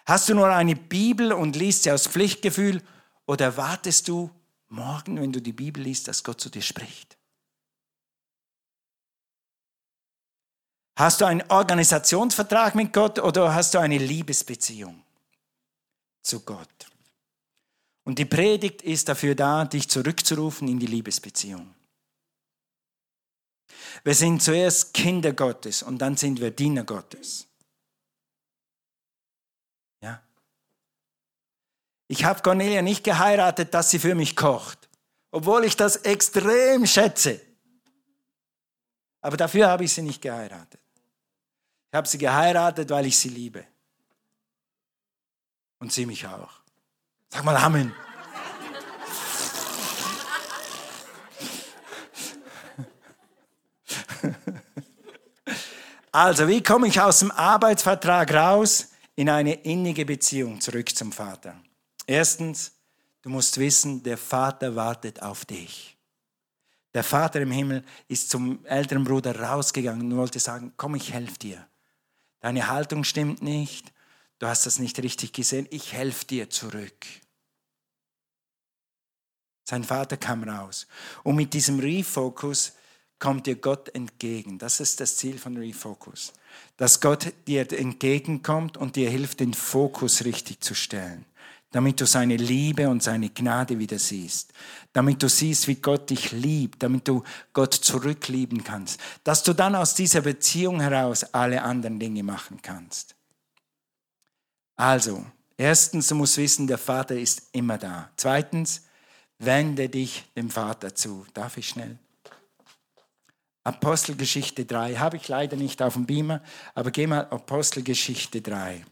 [0.06, 2.82] Hast du nur eine Bibel und liest sie aus Pflichtgefühl
[3.26, 4.30] oder erwartest du
[4.68, 7.18] morgen, wenn du die Bibel liest, dass Gott zu dir spricht?
[10.96, 15.04] Hast du einen Organisationsvertrag mit Gott oder hast du eine Liebesbeziehung
[16.22, 16.86] zu Gott?
[18.02, 21.74] Und die Predigt ist dafür da, dich zurückzurufen in die Liebesbeziehung.
[24.04, 27.46] Wir sind zuerst Kinder Gottes und dann sind wir Diener Gottes.
[30.00, 30.22] Ja.
[32.06, 34.88] Ich habe Cornelia nicht geheiratet, dass sie für mich kocht,
[35.30, 37.40] obwohl ich das extrem schätze.
[39.20, 40.80] Aber dafür habe ich sie nicht geheiratet.
[41.90, 43.66] Ich habe sie geheiratet, weil ich sie liebe.
[45.80, 46.60] Und sie mich auch.
[47.30, 47.94] Sag mal Amen.
[56.10, 61.54] Also, wie komme ich aus dem Arbeitsvertrag raus in eine innige Beziehung zurück zum Vater?
[62.06, 62.72] Erstens,
[63.22, 65.98] du musst wissen, der Vater wartet auf dich.
[66.94, 71.38] Der Vater im Himmel ist zum älteren Bruder rausgegangen und wollte sagen, komm, ich helfe
[71.38, 71.68] dir.
[72.40, 73.92] Deine Haltung stimmt nicht,
[74.38, 77.06] du hast das nicht richtig gesehen, ich helfe dir zurück.
[79.64, 80.86] Sein Vater kam raus.
[81.24, 82.72] Und mit diesem Refocus
[83.18, 84.58] kommt dir Gott entgegen.
[84.58, 86.32] Das ist das Ziel von Refocus.
[86.76, 91.24] Dass Gott dir entgegenkommt und dir hilft, den Fokus richtig zu stellen.
[91.70, 94.52] damit du seine Liebe und seine Gnade wieder siehst,
[94.92, 99.74] damit du siehst, wie Gott dich liebt, damit du Gott zurücklieben kannst, dass du dann
[99.74, 103.14] aus dieser Beziehung heraus alle anderen Dinge machen kannst.
[104.76, 105.26] Also,
[105.56, 108.10] erstens, du musst wissen, der Vater ist immer da.
[108.16, 108.82] Zweitens,
[109.38, 111.26] wende dich dem Vater zu.
[111.34, 111.98] Darf ich schnell?
[113.64, 114.96] Apostelgeschichte 3.
[114.96, 116.42] Habe ich leider nicht auf dem Beamer,
[116.74, 118.84] aber geh mal Apostelgeschichte 3.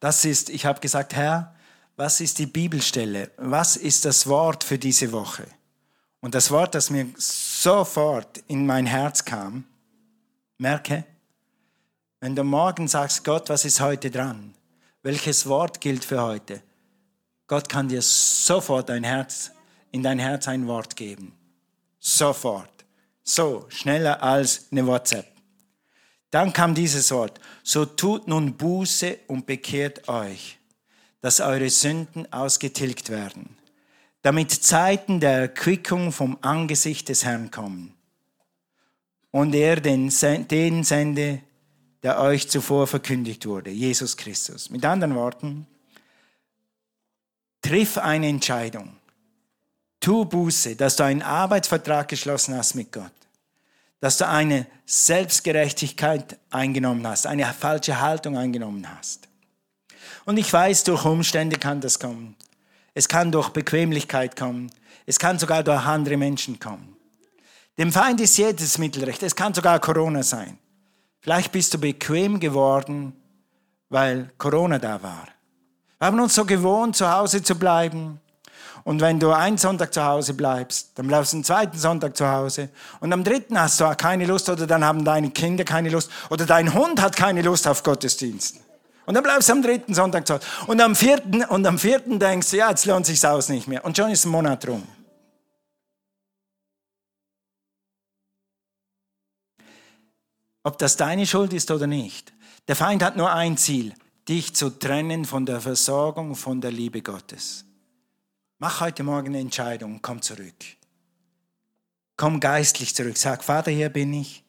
[0.00, 1.54] Das ist, ich habe gesagt, Herr,
[1.96, 3.30] was ist die Bibelstelle?
[3.38, 5.46] Was ist das Wort für diese Woche?
[6.20, 9.64] Und das Wort, das mir sofort in mein Herz kam,
[10.58, 11.04] merke,
[12.20, 14.54] wenn du morgen sagst, Gott, was ist heute dran?
[15.02, 16.62] Welches Wort gilt für heute?
[17.46, 19.52] Gott kann dir sofort dein Herz,
[19.92, 21.32] in dein Herz ein Wort geben.
[22.00, 22.75] Sofort.
[23.28, 25.26] So, schneller als eine WhatsApp.
[26.30, 27.40] Dann kam dieses Wort.
[27.64, 30.58] So tut nun Buße und bekehrt euch,
[31.20, 33.56] dass eure Sünden ausgetilgt werden,
[34.22, 37.94] damit Zeiten der Erquickung vom Angesicht des Herrn kommen.
[39.32, 40.12] Und er den,
[40.48, 41.42] den sende,
[42.04, 44.70] der euch zuvor verkündigt wurde, Jesus Christus.
[44.70, 45.66] Mit anderen Worten,
[47.60, 48.96] triff eine Entscheidung.
[50.06, 53.12] Tu Buße, dass du einen Arbeitsvertrag geschlossen hast mit Gott
[54.00, 59.28] dass du eine Selbstgerechtigkeit eingenommen hast, eine falsche Haltung eingenommen hast.
[60.24, 62.36] Und ich weiß, durch Umstände kann das kommen.
[62.94, 64.70] Es kann durch Bequemlichkeit kommen.
[65.06, 66.96] Es kann sogar durch andere Menschen kommen.
[67.78, 69.22] Dem Feind ist jedes Mittelrecht.
[69.22, 70.58] Es kann sogar Corona sein.
[71.20, 73.12] Vielleicht bist du bequem geworden,
[73.88, 75.28] weil Corona da war.
[75.98, 78.20] Wir haben uns so gewohnt, zu Hause zu bleiben.
[78.86, 82.30] Und wenn du einen Sonntag zu Hause bleibst, dann bleibst du einen zweiten Sonntag zu
[82.30, 82.68] Hause.
[83.00, 86.46] Und am dritten hast du keine Lust oder dann haben deine Kinder keine Lust oder
[86.46, 88.60] dein Hund hat keine Lust auf Gottesdienst.
[89.04, 90.46] Und dann bleibst du am dritten Sonntag zu Hause.
[90.68, 93.84] Und am vierten, und am vierten denkst du, ja, jetzt lohnt sich's aus nicht mehr.
[93.84, 94.84] Und schon ist ein Monat rum.
[100.62, 102.32] Ob das deine Schuld ist oder nicht.
[102.68, 103.94] Der Feind hat nur ein Ziel,
[104.28, 107.65] dich zu trennen von der Versorgung, von der Liebe Gottes.
[108.58, 110.54] Mach heute Morgen eine Entscheidung, komm zurück.
[112.16, 113.16] Komm geistlich zurück.
[113.18, 114.42] Sag, Vater, hier bin ich.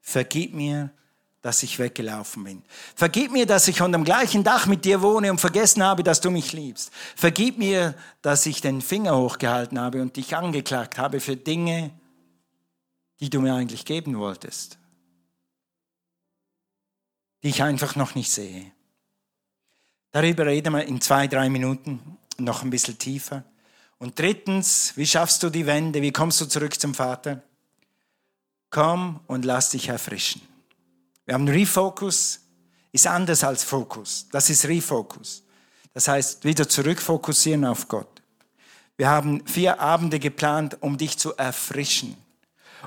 [0.00, 0.90] Vergib mir,
[1.42, 2.62] dass ich weggelaufen bin.
[2.94, 6.20] Vergib mir, dass ich unter dem gleichen Dach mit dir wohne und vergessen habe, dass
[6.20, 6.92] du mich liebst.
[7.14, 11.90] Vergib mir, dass ich den Finger hochgehalten habe und dich angeklagt habe für Dinge,
[13.20, 14.78] die du mir eigentlich geben wolltest,
[17.42, 18.72] die ich einfach noch nicht sehe.
[20.12, 23.44] Darüber reden wir in zwei, drei Minuten noch ein bisschen tiefer.
[23.98, 26.02] Und drittens, wie schaffst du die Wende?
[26.02, 27.42] Wie kommst du zurück zum Vater?
[28.70, 30.42] Komm und lass dich erfrischen.
[31.24, 32.40] Wir haben Refocus,
[32.90, 34.26] ist anders als Fokus.
[34.32, 35.44] Das ist Refocus.
[35.94, 38.22] Das heißt, wieder zurückfokussieren auf Gott.
[38.96, 42.16] Wir haben vier Abende geplant, um dich zu erfrischen,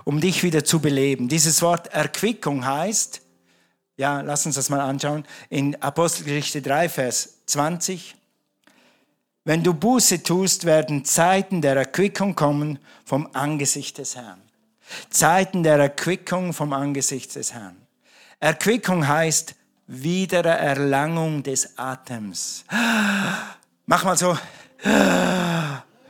[0.03, 1.27] um dich wieder zu beleben.
[1.27, 3.21] Dieses Wort Erquickung heißt,
[3.97, 8.15] ja, lass uns das mal anschauen, in Apostelgeschichte 3, Vers 20,
[9.45, 14.41] wenn du Buße tust, werden Zeiten der Erquickung kommen vom Angesicht des Herrn.
[15.09, 17.77] Zeiten der Erquickung vom Angesicht des Herrn.
[18.39, 19.55] Erquickung heißt
[19.87, 22.65] Wiedererlangung des Atems.
[23.85, 24.35] Mach mal so.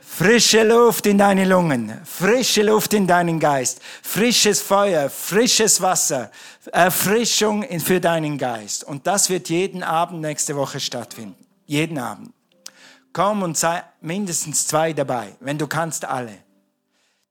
[0.00, 6.30] Frische Luft in deine Lungen, frische Luft in deinen Geist, frisches Feuer, frisches Wasser,
[6.72, 8.82] Erfrischung für deinen Geist.
[8.84, 11.36] Und das wird jeden Abend nächste Woche stattfinden.
[11.66, 12.32] Jeden Abend.
[13.16, 16.36] Komm und sei mindestens zwei dabei, wenn du kannst alle.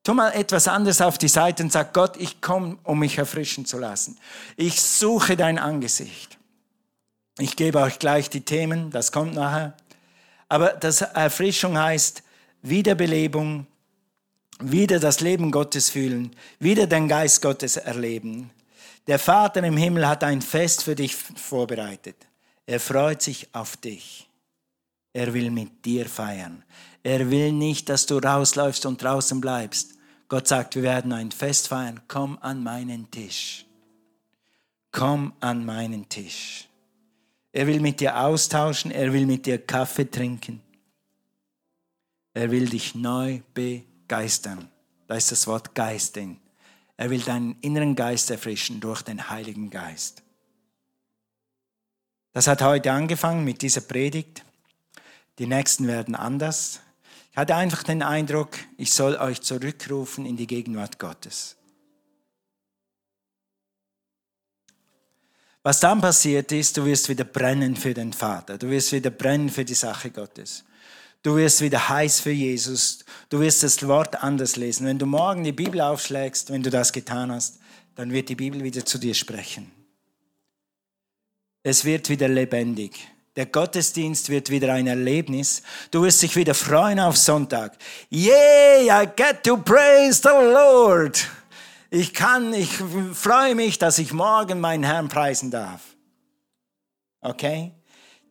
[0.02, 3.66] Tu mal etwas anderes auf die Seite und sag, Gott, ich komme, um mich erfrischen
[3.66, 4.18] zu lassen.
[4.56, 6.38] Ich suche dein Angesicht.
[7.38, 9.76] Ich gebe euch gleich die Themen, das kommt nachher.
[10.48, 12.24] Aber das Erfrischung heißt
[12.62, 13.68] Wiederbelebung,
[14.58, 18.50] wieder das Leben Gottes fühlen, wieder den Geist Gottes erleben.
[19.06, 22.16] Der Vater im Himmel hat ein Fest für dich vorbereitet.
[22.66, 24.25] Er freut sich auf dich.
[25.16, 26.62] Er will mit dir feiern.
[27.02, 29.94] Er will nicht, dass du rausläufst und draußen bleibst.
[30.28, 32.02] Gott sagt, wir werden ein Fest feiern.
[32.06, 33.64] Komm an meinen Tisch.
[34.92, 36.68] Komm an meinen Tisch.
[37.50, 38.90] Er will mit dir austauschen.
[38.90, 40.60] Er will mit dir Kaffee trinken.
[42.34, 44.68] Er will dich neu begeistern.
[45.06, 46.36] Da ist das Wort Geist drin.
[46.98, 50.22] Er will deinen inneren Geist erfrischen durch den Heiligen Geist.
[52.32, 54.45] Das hat heute angefangen mit dieser Predigt
[55.38, 56.80] die nächsten werden anders.
[57.30, 61.56] Ich hatte einfach den Eindruck, ich soll euch zurückrufen in die Gegenwart Gottes.
[65.62, 68.56] Was dann passiert ist, du wirst wieder brennen für den Vater.
[68.56, 70.64] Du wirst wieder brennen für die Sache Gottes.
[71.22, 73.04] Du wirst wieder heiß für Jesus.
[73.28, 74.86] Du wirst das Wort anders lesen.
[74.86, 77.58] Wenn du morgen die Bibel aufschlägst, wenn du das getan hast,
[77.96, 79.72] dann wird die Bibel wieder zu dir sprechen.
[81.64, 83.08] Es wird wieder lebendig.
[83.36, 85.62] Der Gottesdienst wird wieder ein Erlebnis.
[85.90, 87.76] Du wirst dich wieder freuen auf Sonntag.
[88.08, 91.28] Yay, I get to praise the Lord.
[91.90, 92.70] Ich kann, ich
[93.12, 95.82] freue mich, dass ich morgen meinen Herrn preisen darf.
[97.20, 97.72] Okay?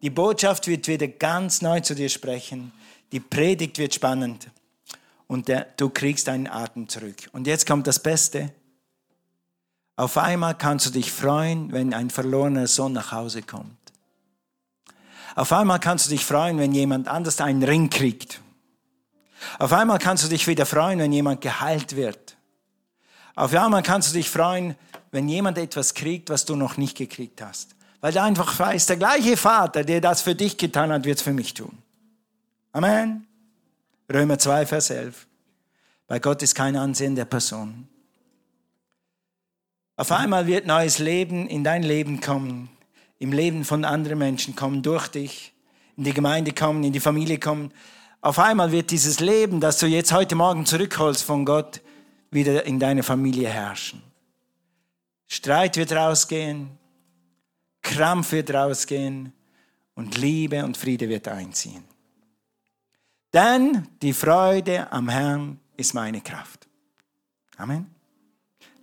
[0.01, 2.71] Die Botschaft wird wieder ganz neu zu dir sprechen.
[3.11, 4.49] Die Predigt wird spannend.
[5.27, 7.29] Und der, du kriegst deinen Atem zurück.
[7.31, 8.53] Und jetzt kommt das Beste.
[9.95, 13.84] Auf einmal kannst du dich freuen, wenn ein verlorener Sohn nach Hause kommt.
[15.35, 18.41] Auf einmal kannst du dich freuen, wenn jemand anders einen Ring kriegt.
[19.59, 22.37] Auf einmal kannst du dich wieder freuen, wenn jemand geheilt wird.
[23.35, 24.75] Auf einmal kannst du dich freuen,
[25.11, 27.75] wenn jemand etwas kriegt, was du noch nicht gekriegt hast.
[27.99, 31.23] Weil du einfach weißt, der gleiche Vater, der das für dich getan hat, wird es
[31.23, 31.77] für mich tun.
[32.71, 33.27] Amen.
[34.11, 35.27] Römer 2, Vers 11.
[36.07, 37.87] Bei Gott ist kein Ansehen der Person.
[39.97, 42.69] Auf einmal wird neues Leben in dein Leben kommen,
[43.25, 45.51] im Leben von anderen Menschen kommen, durch dich,
[45.97, 47.71] in die Gemeinde kommen, in die Familie kommen.
[48.21, 51.81] Auf einmal wird dieses Leben, das du jetzt heute Morgen zurückholst von Gott,
[52.29, 54.03] wieder in deiner Familie herrschen.
[55.25, 56.77] Streit wird rausgehen,
[57.81, 59.33] Krampf wird rausgehen
[59.95, 61.83] und Liebe und Friede wird einziehen.
[63.33, 66.67] Denn die Freude am Herrn ist meine Kraft.
[67.57, 67.89] Amen.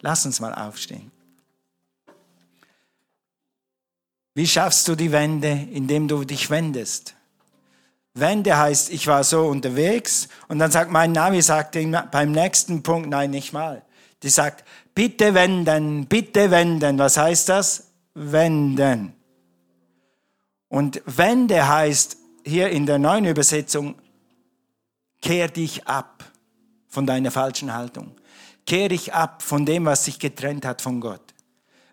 [0.01, 1.13] Lass uns mal aufstehen.
[4.35, 7.15] Wie schaffst du die Wende, indem du dich wendest?
[8.15, 11.79] Wende heißt, ich war so unterwegs und dann sagt mein Navi sagt
[12.11, 13.83] beim nächsten Punkt, nein, nicht mal.
[14.23, 14.65] Die sagt,
[14.95, 16.99] bitte wenden, bitte wenden.
[16.99, 17.89] Was heißt das?
[18.15, 19.15] Wenden.
[20.69, 23.95] Und Wende heißt hier in der neuen Übersetzung,
[25.21, 26.25] kehr dich ab
[26.89, 28.17] von deiner falschen Haltung.
[28.67, 31.23] Kehr dich ab von dem, was sich getrennt hat von Gott.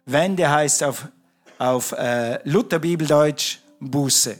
[0.05, 1.07] Wende heißt auf,
[1.59, 4.39] auf äh, Lutherbibeldeutsch Buße.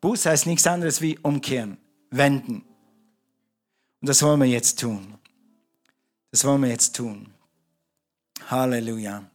[0.00, 1.76] Buße heißt nichts anderes wie umkehren,
[2.10, 2.64] wenden.
[4.00, 5.18] Und das wollen wir jetzt tun.
[6.30, 7.34] Das wollen wir jetzt tun.
[8.48, 9.28] Halleluja.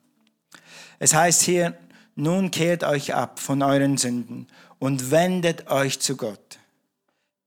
[0.97, 1.77] Es heißt hier,
[2.15, 4.47] nun kehrt euch ab von euren Sünden
[4.79, 6.57] und wendet euch zu Gott,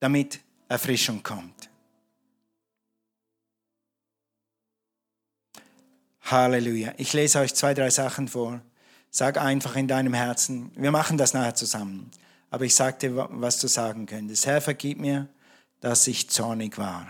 [0.00, 1.70] damit Erfrischung kommt.
[6.20, 6.92] Halleluja.
[6.98, 8.60] Ich lese euch zwei, drei Sachen vor.
[9.10, 12.10] Sag einfach in deinem Herzen, wir machen das nachher zusammen
[12.50, 14.46] aber ich sagte, was du sagen könntest.
[14.46, 15.28] Herr, vergib mir,
[15.80, 17.06] dass ich zornig war.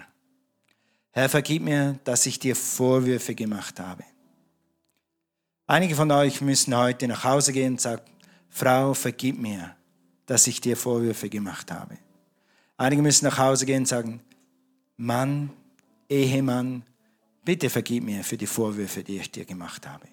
[1.11, 4.05] Herr, vergib mir, dass ich dir Vorwürfe gemacht habe.
[5.67, 8.03] Einige von euch müssen heute nach Hause gehen und sagen,
[8.49, 9.77] Frau, vergib mir,
[10.27, 11.99] dass ich dir Vorwürfe gemacht habe.
[12.77, 14.21] Einige müssen nach Hause gehen und sagen,
[14.97, 15.51] Mann,
[16.09, 16.83] Ehemann,
[17.45, 20.09] bitte vergib mir für die Vorwürfe, die ich dir gemacht habe.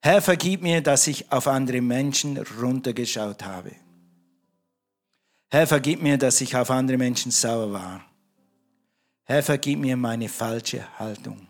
[0.00, 3.72] Herr, vergib mir, dass ich auf andere Menschen runtergeschaut habe.
[5.50, 8.04] Herr, vergib mir, dass ich auf andere Menschen sauer war.
[9.24, 11.48] Herr, vergib mir meine falsche Haltung.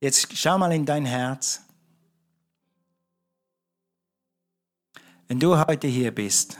[0.00, 1.62] Jetzt schau mal in dein Herz.
[5.28, 6.58] Wenn du heute hier bist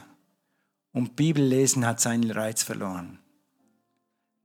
[0.92, 3.18] und Bibel lesen hat seinen Reiz verloren,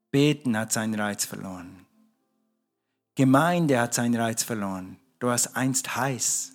[0.09, 1.85] Beten hat seinen Reiz verloren,
[3.15, 6.53] Gemeinde hat seinen Reiz verloren, Du warst einst heiß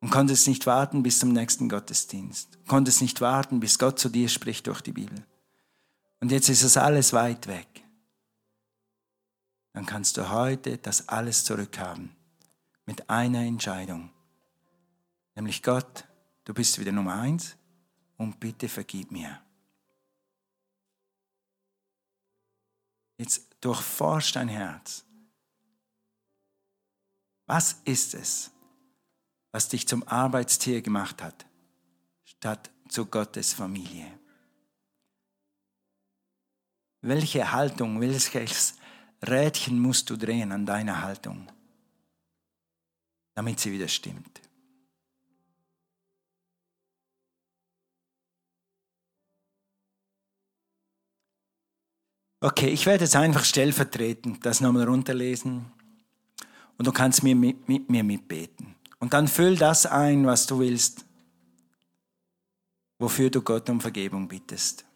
[0.00, 2.58] und konntest nicht warten bis zum nächsten Gottesdienst.
[2.66, 5.26] Konntest nicht warten, bis Gott zu dir spricht durch die Bibel.
[6.20, 7.84] Und jetzt ist es alles weit weg.
[9.72, 12.14] Dann kannst du heute das alles zurückhaben.
[12.86, 14.10] Mit einer Entscheidung.
[15.34, 16.06] Nämlich Gott,
[16.44, 17.56] du bist wieder Nummer eins
[18.16, 19.40] und bitte vergib mir.
[23.16, 25.04] Jetzt durchforscht dein Herz.
[27.52, 28.52] Was ist es,
[29.50, 31.46] was dich zum Arbeitstier gemacht hat,
[32.22, 34.06] statt zu Gottes Familie?
[37.00, 38.74] Welche Haltung, welches
[39.20, 41.50] Rädchen musst du drehen an deiner Haltung,
[43.34, 44.40] damit sie wieder stimmt?
[52.38, 55.72] Okay, ich werde jetzt einfach stellvertretend das nochmal runterlesen
[56.80, 58.74] und du kannst mir, mit, mit mir mitbeten.
[59.00, 61.04] Und dann füll das ein, was du willst,
[62.98, 64.86] wofür du Gott um Vergebung bittest.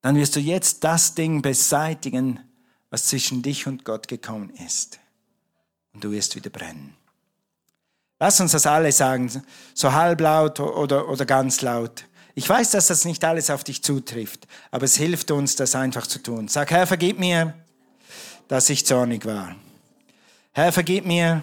[0.00, 2.40] Dann wirst du jetzt das Ding beseitigen,
[2.88, 4.98] was zwischen dich und Gott gekommen ist.
[5.92, 6.96] Und du wirst wieder brennen.
[8.18, 9.30] Lass uns das alle sagen,
[9.74, 12.06] so halblaut oder, oder ganz laut.
[12.34, 16.06] Ich weiß, dass das nicht alles auf dich zutrifft, aber es hilft uns, das einfach
[16.06, 16.48] zu tun.
[16.48, 17.52] Sag, Herr, vergib mir,
[18.48, 19.54] dass ich zornig war.
[20.56, 21.42] Herr, vergib mir,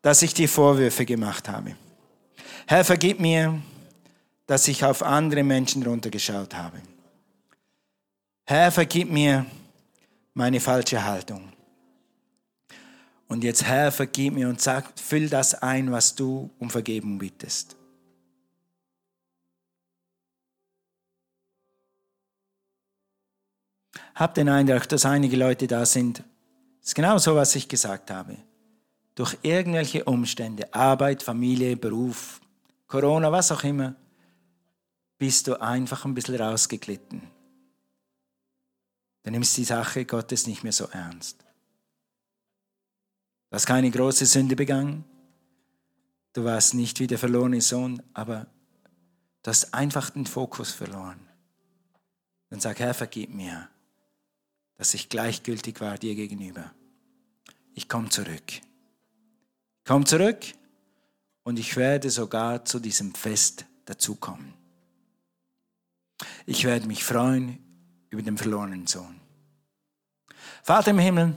[0.00, 1.76] dass ich dir Vorwürfe gemacht habe.
[2.66, 3.60] Herr, vergib mir,
[4.46, 6.80] dass ich auf andere Menschen runtergeschaut habe.
[8.46, 9.44] Herr, vergib mir
[10.32, 11.52] meine falsche Haltung.
[13.26, 17.76] Und jetzt, Herr, vergib mir und sag, füll das ein, was du um Vergebung bittest.
[24.14, 26.24] Hab den Eindruck, dass einige Leute da sind.
[26.88, 28.38] Das ist genau so, was ich gesagt habe.
[29.14, 32.40] Durch irgendwelche Umstände, Arbeit, Familie, Beruf,
[32.86, 33.94] Corona, was auch immer,
[35.18, 37.20] bist du einfach ein bisschen rausgeglitten.
[39.22, 41.40] Du nimmst die Sache Gottes nicht mehr so ernst.
[43.50, 45.04] Du hast keine große Sünde begangen.
[46.32, 48.46] Du warst nicht wie der verlorene Sohn, aber
[49.42, 51.20] du hast einfach den Fokus verloren.
[52.48, 53.68] Dann sag, Herr, vergib mir,
[54.78, 56.72] dass ich gleichgültig war dir gegenüber.
[57.74, 58.50] Ich komme zurück.
[58.50, 60.44] Ich komme zurück
[61.42, 64.54] und ich werde sogar zu diesem Fest dazukommen.
[66.46, 67.58] Ich werde mich freuen
[68.10, 69.20] über den verlorenen Sohn.
[70.62, 71.36] Vater im Himmel,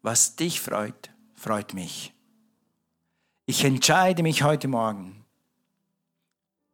[0.00, 2.12] was dich freut, freut mich.
[3.46, 5.24] Ich entscheide mich heute Morgen,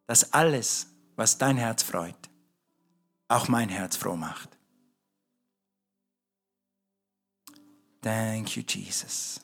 [0.07, 2.15] dass alles, was dein Herz freut,
[3.29, 4.58] auch mein Herz froh macht.
[8.09, 9.39] Thank you, Jesus.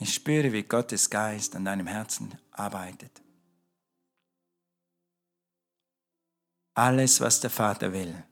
[0.00, 3.22] Ich spüre, wie Gottes Geist an deinem Herzen arbeitet.
[6.74, 8.24] Alles, was der Vater will,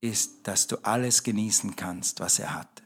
[0.00, 2.82] ist, dass du alles genießen kannst, was er hat.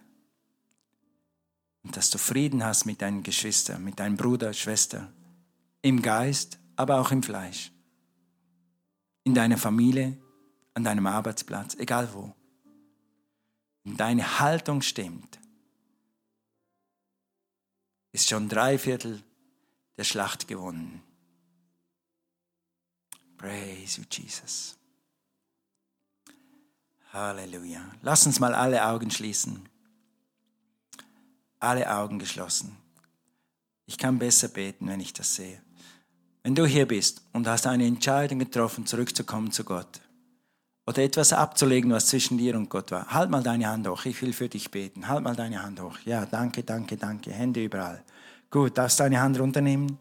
[1.85, 5.13] Und dass du Frieden hast mit deinen Geschwistern, mit deinem Bruder, Schwester,
[5.81, 7.71] im Geist, aber auch im Fleisch.
[9.23, 10.19] In deiner Familie,
[10.75, 12.35] an deinem Arbeitsplatz, egal wo.
[13.85, 15.39] Deine Haltung stimmt,
[18.13, 19.23] ist schon drei Viertel
[19.97, 21.03] der Schlacht gewonnen.
[23.37, 24.77] Praise you, Jesus.
[27.13, 27.85] Halleluja.
[28.03, 29.69] Lass uns mal alle Augen schließen.
[31.61, 32.77] Alle Augen geschlossen.
[33.87, 35.63] Ich kann besser beten, wenn ich das sehe.
[36.43, 40.01] Wenn du hier bist und hast eine Entscheidung getroffen, zurückzukommen zu Gott
[40.87, 44.05] oder etwas abzulegen, was zwischen dir und Gott war, halt mal deine Hand hoch.
[44.05, 45.09] Ich will für dich beten.
[45.09, 45.99] Halt mal deine Hand hoch.
[46.05, 47.33] Ja, danke, danke, danke.
[47.33, 48.03] Hände überall.
[48.51, 49.99] Gut, darfst deine Hand runternehmen?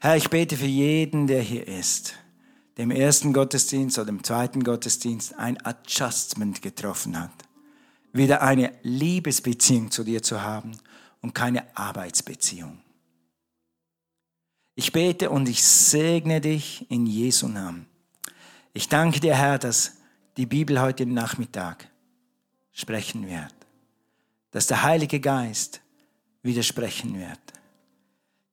[0.00, 2.14] Herr, ich bete für jeden, der hier ist
[2.80, 7.30] dem ersten Gottesdienst oder dem zweiten Gottesdienst ein Adjustment getroffen hat.
[8.14, 10.72] Wieder eine Liebesbeziehung zu dir zu haben
[11.20, 12.80] und keine Arbeitsbeziehung.
[14.74, 17.89] Ich bete und ich segne dich in Jesu Namen.
[18.72, 19.92] Ich danke dir, Herr, dass
[20.36, 21.88] die Bibel heute Nachmittag
[22.72, 23.54] sprechen wird.
[24.52, 25.80] Dass der Heilige Geist
[26.42, 27.38] widersprechen wird.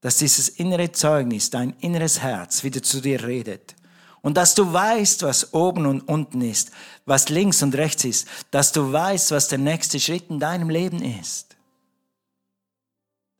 [0.02, 3.76] Dass dieses innere Zeugnis, dein inneres Herz wieder zu dir redet
[4.22, 6.72] und dass du weißt, was oben und unten ist,
[7.06, 11.02] was links und rechts ist, dass du weißt, was der nächste Schritt in deinem Leben
[11.02, 11.56] ist.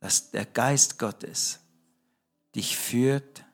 [0.00, 1.58] Dass der Geist Gottes
[2.54, 3.44] dich führt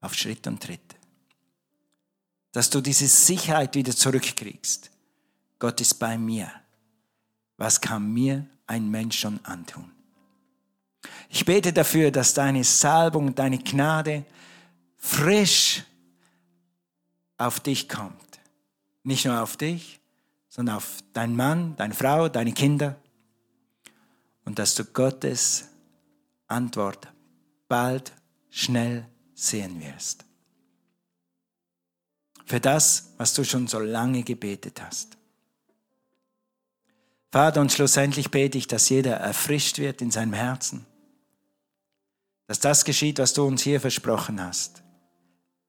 [0.00, 0.93] auf Schritt und Tritt.
[2.54, 4.88] Dass du diese Sicherheit wieder zurückkriegst.
[5.58, 6.48] Gott ist bei mir.
[7.56, 9.90] Was kann mir ein Mensch schon antun?
[11.28, 14.24] Ich bete dafür, dass deine Salbung, deine Gnade,
[14.96, 15.82] frisch
[17.38, 18.14] auf dich kommt.
[19.02, 19.98] Nicht nur auf dich,
[20.48, 22.94] sondern auf deinen Mann, deine Frau, deine Kinder.
[24.44, 25.66] Und dass du Gottes
[26.46, 27.08] Antwort
[27.66, 28.12] bald,
[28.48, 30.24] schnell sehen wirst.
[32.44, 35.16] Für das, was du schon so lange gebetet hast.
[37.30, 40.86] Vater, und schlussendlich bete ich, dass jeder erfrischt wird in seinem Herzen.
[42.46, 44.82] Dass das geschieht, was du uns hier versprochen hast.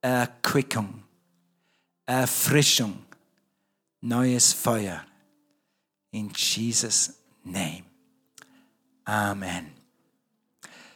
[0.00, 1.02] Erquickung,
[2.04, 3.04] Erfrischung,
[4.00, 5.04] neues Feuer.
[6.12, 7.82] In Jesus' Name.
[9.04, 9.72] Amen.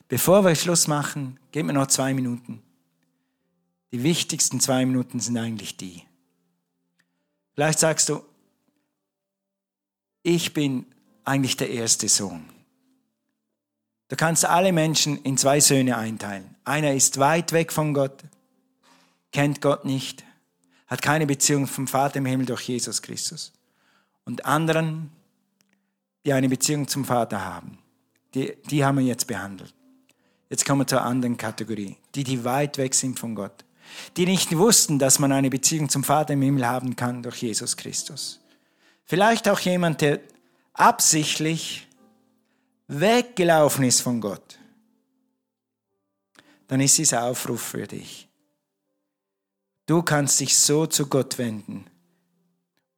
[0.06, 2.62] Bevor wir Schluss machen, geben wir noch zwei Minuten.
[3.92, 6.02] Die wichtigsten zwei Minuten sind eigentlich die.
[7.54, 8.22] Vielleicht sagst du,
[10.22, 10.86] ich bin
[11.24, 12.48] eigentlich der erste Sohn.
[14.08, 16.56] Du kannst alle Menschen in zwei Söhne einteilen.
[16.64, 18.24] Einer ist weit weg von Gott
[19.32, 20.24] kennt Gott nicht,
[20.86, 23.52] hat keine Beziehung vom Vater im Himmel durch Jesus Christus.
[24.24, 25.10] Und anderen,
[26.24, 27.78] die eine Beziehung zum Vater haben,
[28.34, 29.74] die, die haben wir jetzt behandelt.
[30.48, 33.64] Jetzt kommen wir zur anderen Kategorie, die, die weit weg sind von Gott.
[34.16, 37.76] Die nicht wussten, dass man eine Beziehung zum Vater im Himmel haben kann durch Jesus
[37.76, 38.40] Christus.
[39.04, 40.20] Vielleicht auch jemand, der
[40.72, 41.88] absichtlich
[42.86, 44.58] weggelaufen ist von Gott.
[46.68, 48.28] Dann ist dieser Aufruf für dich.
[49.86, 51.86] Du kannst dich so zu Gott wenden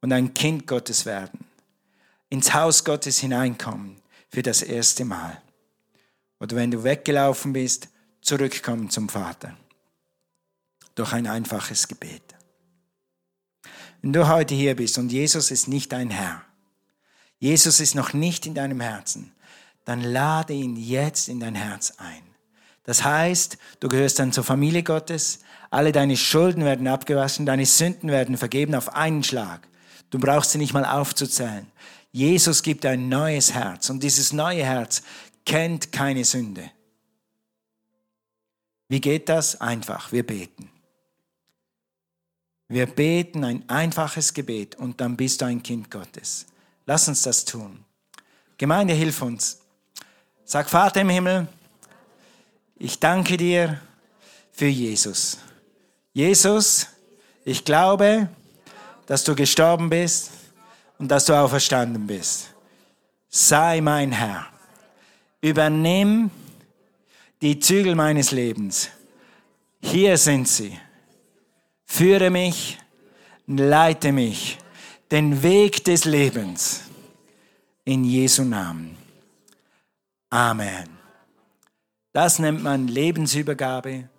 [0.01, 1.45] und ein Kind Gottes werden,
[2.29, 3.95] ins Haus Gottes hineinkommen
[4.29, 5.41] für das erste Mal.
[6.39, 7.87] Oder wenn du weggelaufen bist,
[8.21, 9.57] zurückkommen zum Vater.
[10.95, 12.21] Durch ein einfaches Gebet.
[14.01, 16.43] Wenn du heute hier bist und Jesus ist nicht dein Herr,
[17.39, 19.33] Jesus ist noch nicht in deinem Herzen,
[19.85, 22.23] dann lade ihn jetzt in dein Herz ein.
[22.83, 25.39] Das heißt, du gehörst dann zur Familie Gottes,
[25.69, 29.67] alle deine Schulden werden abgewaschen, deine Sünden werden vergeben auf einen Schlag.
[30.09, 31.65] Du brauchst sie nicht mal aufzuzählen.
[32.11, 35.01] Jesus gibt ein neues Herz und dieses neue Herz
[35.45, 36.69] kennt keine Sünde.
[38.87, 39.59] Wie geht das?
[39.59, 40.69] Einfach, wir beten.
[42.73, 46.47] Wir beten ein einfaches Gebet und dann bist du ein Kind Gottes.
[46.87, 47.85] Lass uns das tun.
[48.57, 49.59] Gemeinde, hilf uns.
[50.43, 51.47] Sag, Vater im Himmel,
[52.75, 53.79] ich danke dir
[54.51, 55.37] für Jesus.
[56.13, 56.87] Jesus,
[57.45, 58.27] ich glaube,
[59.05, 60.31] dass du gestorben bist
[60.97, 62.55] und dass du auferstanden bist.
[63.29, 64.47] Sei mein Herr.
[65.41, 66.31] Übernimm
[67.39, 68.89] die Zügel meines Lebens.
[69.79, 70.75] Hier sind sie.
[71.93, 72.79] Führe mich,
[73.45, 74.57] leite mich
[75.11, 76.85] den Weg des Lebens.
[77.85, 78.97] In Jesu Namen.
[80.31, 80.89] Amen.
[82.11, 84.09] Das nennt man Lebensübergabe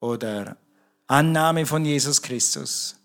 [0.00, 0.58] oder
[1.06, 2.96] Annahme von Jesus Christus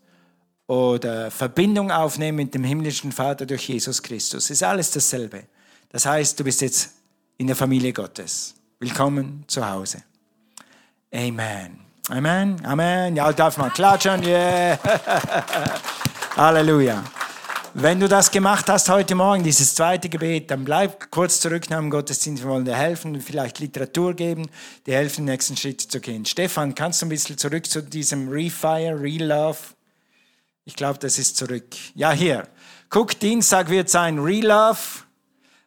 [0.68, 4.50] oder Verbindung aufnehmen mit dem himmlischen Vater durch Jesus Christus.
[4.50, 5.46] Ist alles dasselbe.
[5.88, 6.96] Das heißt, du bist jetzt
[7.38, 8.56] in der Familie Gottes.
[8.78, 10.04] Willkommen zu Hause.
[11.14, 11.85] Amen.
[12.10, 12.64] Amen.
[12.64, 13.16] Amen.
[13.16, 14.24] Ja, darf man klatschen.
[14.24, 14.78] Yeah.
[16.38, 17.04] Halleluja.
[17.74, 21.80] Wenn du das gemacht hast heute Morgen, dieses zweite Gebet, dann bleib kurz zurück nach
[21.80, 22.44] dem Gottesdienst.
[22.44, 24.48] Wir wollen dir helfen, vielleicht Literatur geben,
[24.86, 26.26] dir helfen, den nächsten Schritt zu gehen.
[26.26, 29.58] Stefan, kannst du ein bisschen zurück zu diesem Refire, Relove?
[30.64, 31.66] Ich glaube, das ist zurück.
[31.96, 32.48] Ja, hier.
[32.90, 35.04] Guck, Dienstag wird sein Relove,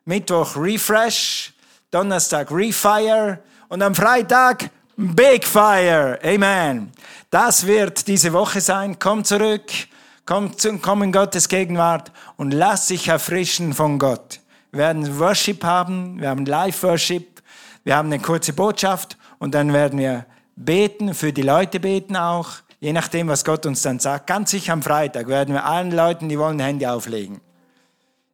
[0.05, 1.53] Mittwoch Refresh,
[1.91, 4.71] Donnerstag Refire und am Freitag
[5.01, 6.19] Big Fire.
[6.25, 6.91] Amen.
[7.31, 8.99] Das wird diese Woche sein.
[8.99, 9.63] Komm zurück,
[10.27, 14.41] komm, zu, komm in Gottes Gegenwart und lass dich erfrischen von Gott.
[14.73, 17.43] Wir werden Worship haben, wir haben Live-Worship,
[17.85, 20.27] wir haben eine kurze Botschaft und dann werden wir
[20.57, 24.27] beten, für die Leute beten auch, je nachdem, was Gott uns dann sagt.
[24.27, 27.41] Ganz sicher am Freitag werden wir allen Leuten, die wollen, Hände auflegen.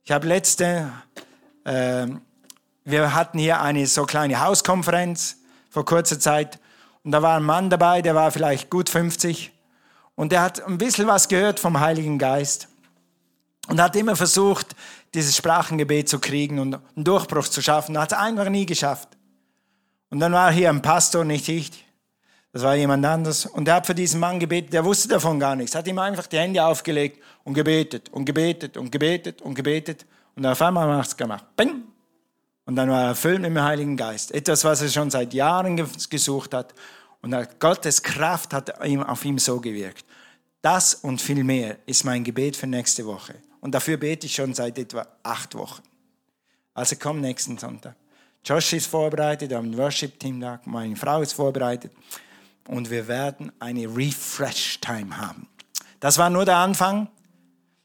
[0.03, 0.91] Ich habe letzte,
[1.65, 2.07] äh,
[2.87, 5.44] wir hatten hier eine so kleine Hauskonferenz
[5.75, 6.61] vor kurzer Zeit
[7.03, 9.53] und da war ein Mann dabei, der war vielleicht gut 50
[10.15, 12.69] und der hat ein bisschen was gehört vom Heiligen Geist
[13.69, 14.77] und hat immer versucht,
[15.15, 17.99] dieses Sprachengebet zu kriegen und einen Durchbruch zu schaffen.
[17.99, 19.09] Hat es einfach nie geschafft.
[20.11, 21.85] Und dann war hier ein Pastor, nicht ich,
[22.53, 23.47] das war jemand anderes.
[23.47, 25.75] Und der hat für diesen Mann gebetet, der wusste davon gar nichts.
[25.75, 30.07] Hat ihm einfach die Hände aufgelegt und gebetet und gebetet und gebetet und gebetet.
[30.37, 31.45] Und auf einmal hat es gemacht.
[31.57, 31.94] Bing!
[32.67, 34.33] Und dann war er erfüllt mit dem Heiligen Geist.
[34.33, 35.77] Etwas, was er schon seit Jahren
[36.09, 36.75] gesucht hat.
[37.21, 40.05] Und Gottes Kraft hat auf ihm so gewirkt.
[40.63, 43.35] Das und viel mehr ist mein Gebet für nächste Woche.
[43.61, 45.83] Und dafür bete ich schon seit etwa acht Wochen.
[46.73, 47.97] Also komm nächsten Sonntag.
[48.45, 51.93] Josh ist vorbereitet, wir haben ein Worship-Team da, meine Frau ist vorbereitet.
[52.67, 55.49] Und wir werden eine Refresh-Time haben.
[56.01, 57.09] Das war nur der Anfang.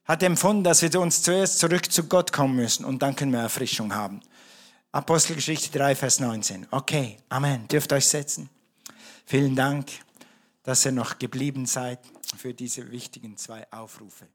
[0.06, 3.40] Hat empfunden, dass wir uns zuerst zurück zu Gott kommen müssen und dann können wir
[3.40, 4.22] Erfrischung haben.
[4.92, 6.66] Apostelgeschichte 3, Vers 19.
[6.72, 7.68] Okay, Amen.
[7.68, 8.50] Dürft euch setzen.
[9.24, 9.92] Vielen Dank,
[10.64, 12.00] dass ihr noch geblieben seid
[12.36, 14.28] für diese wichtigen zwei Aufrufe.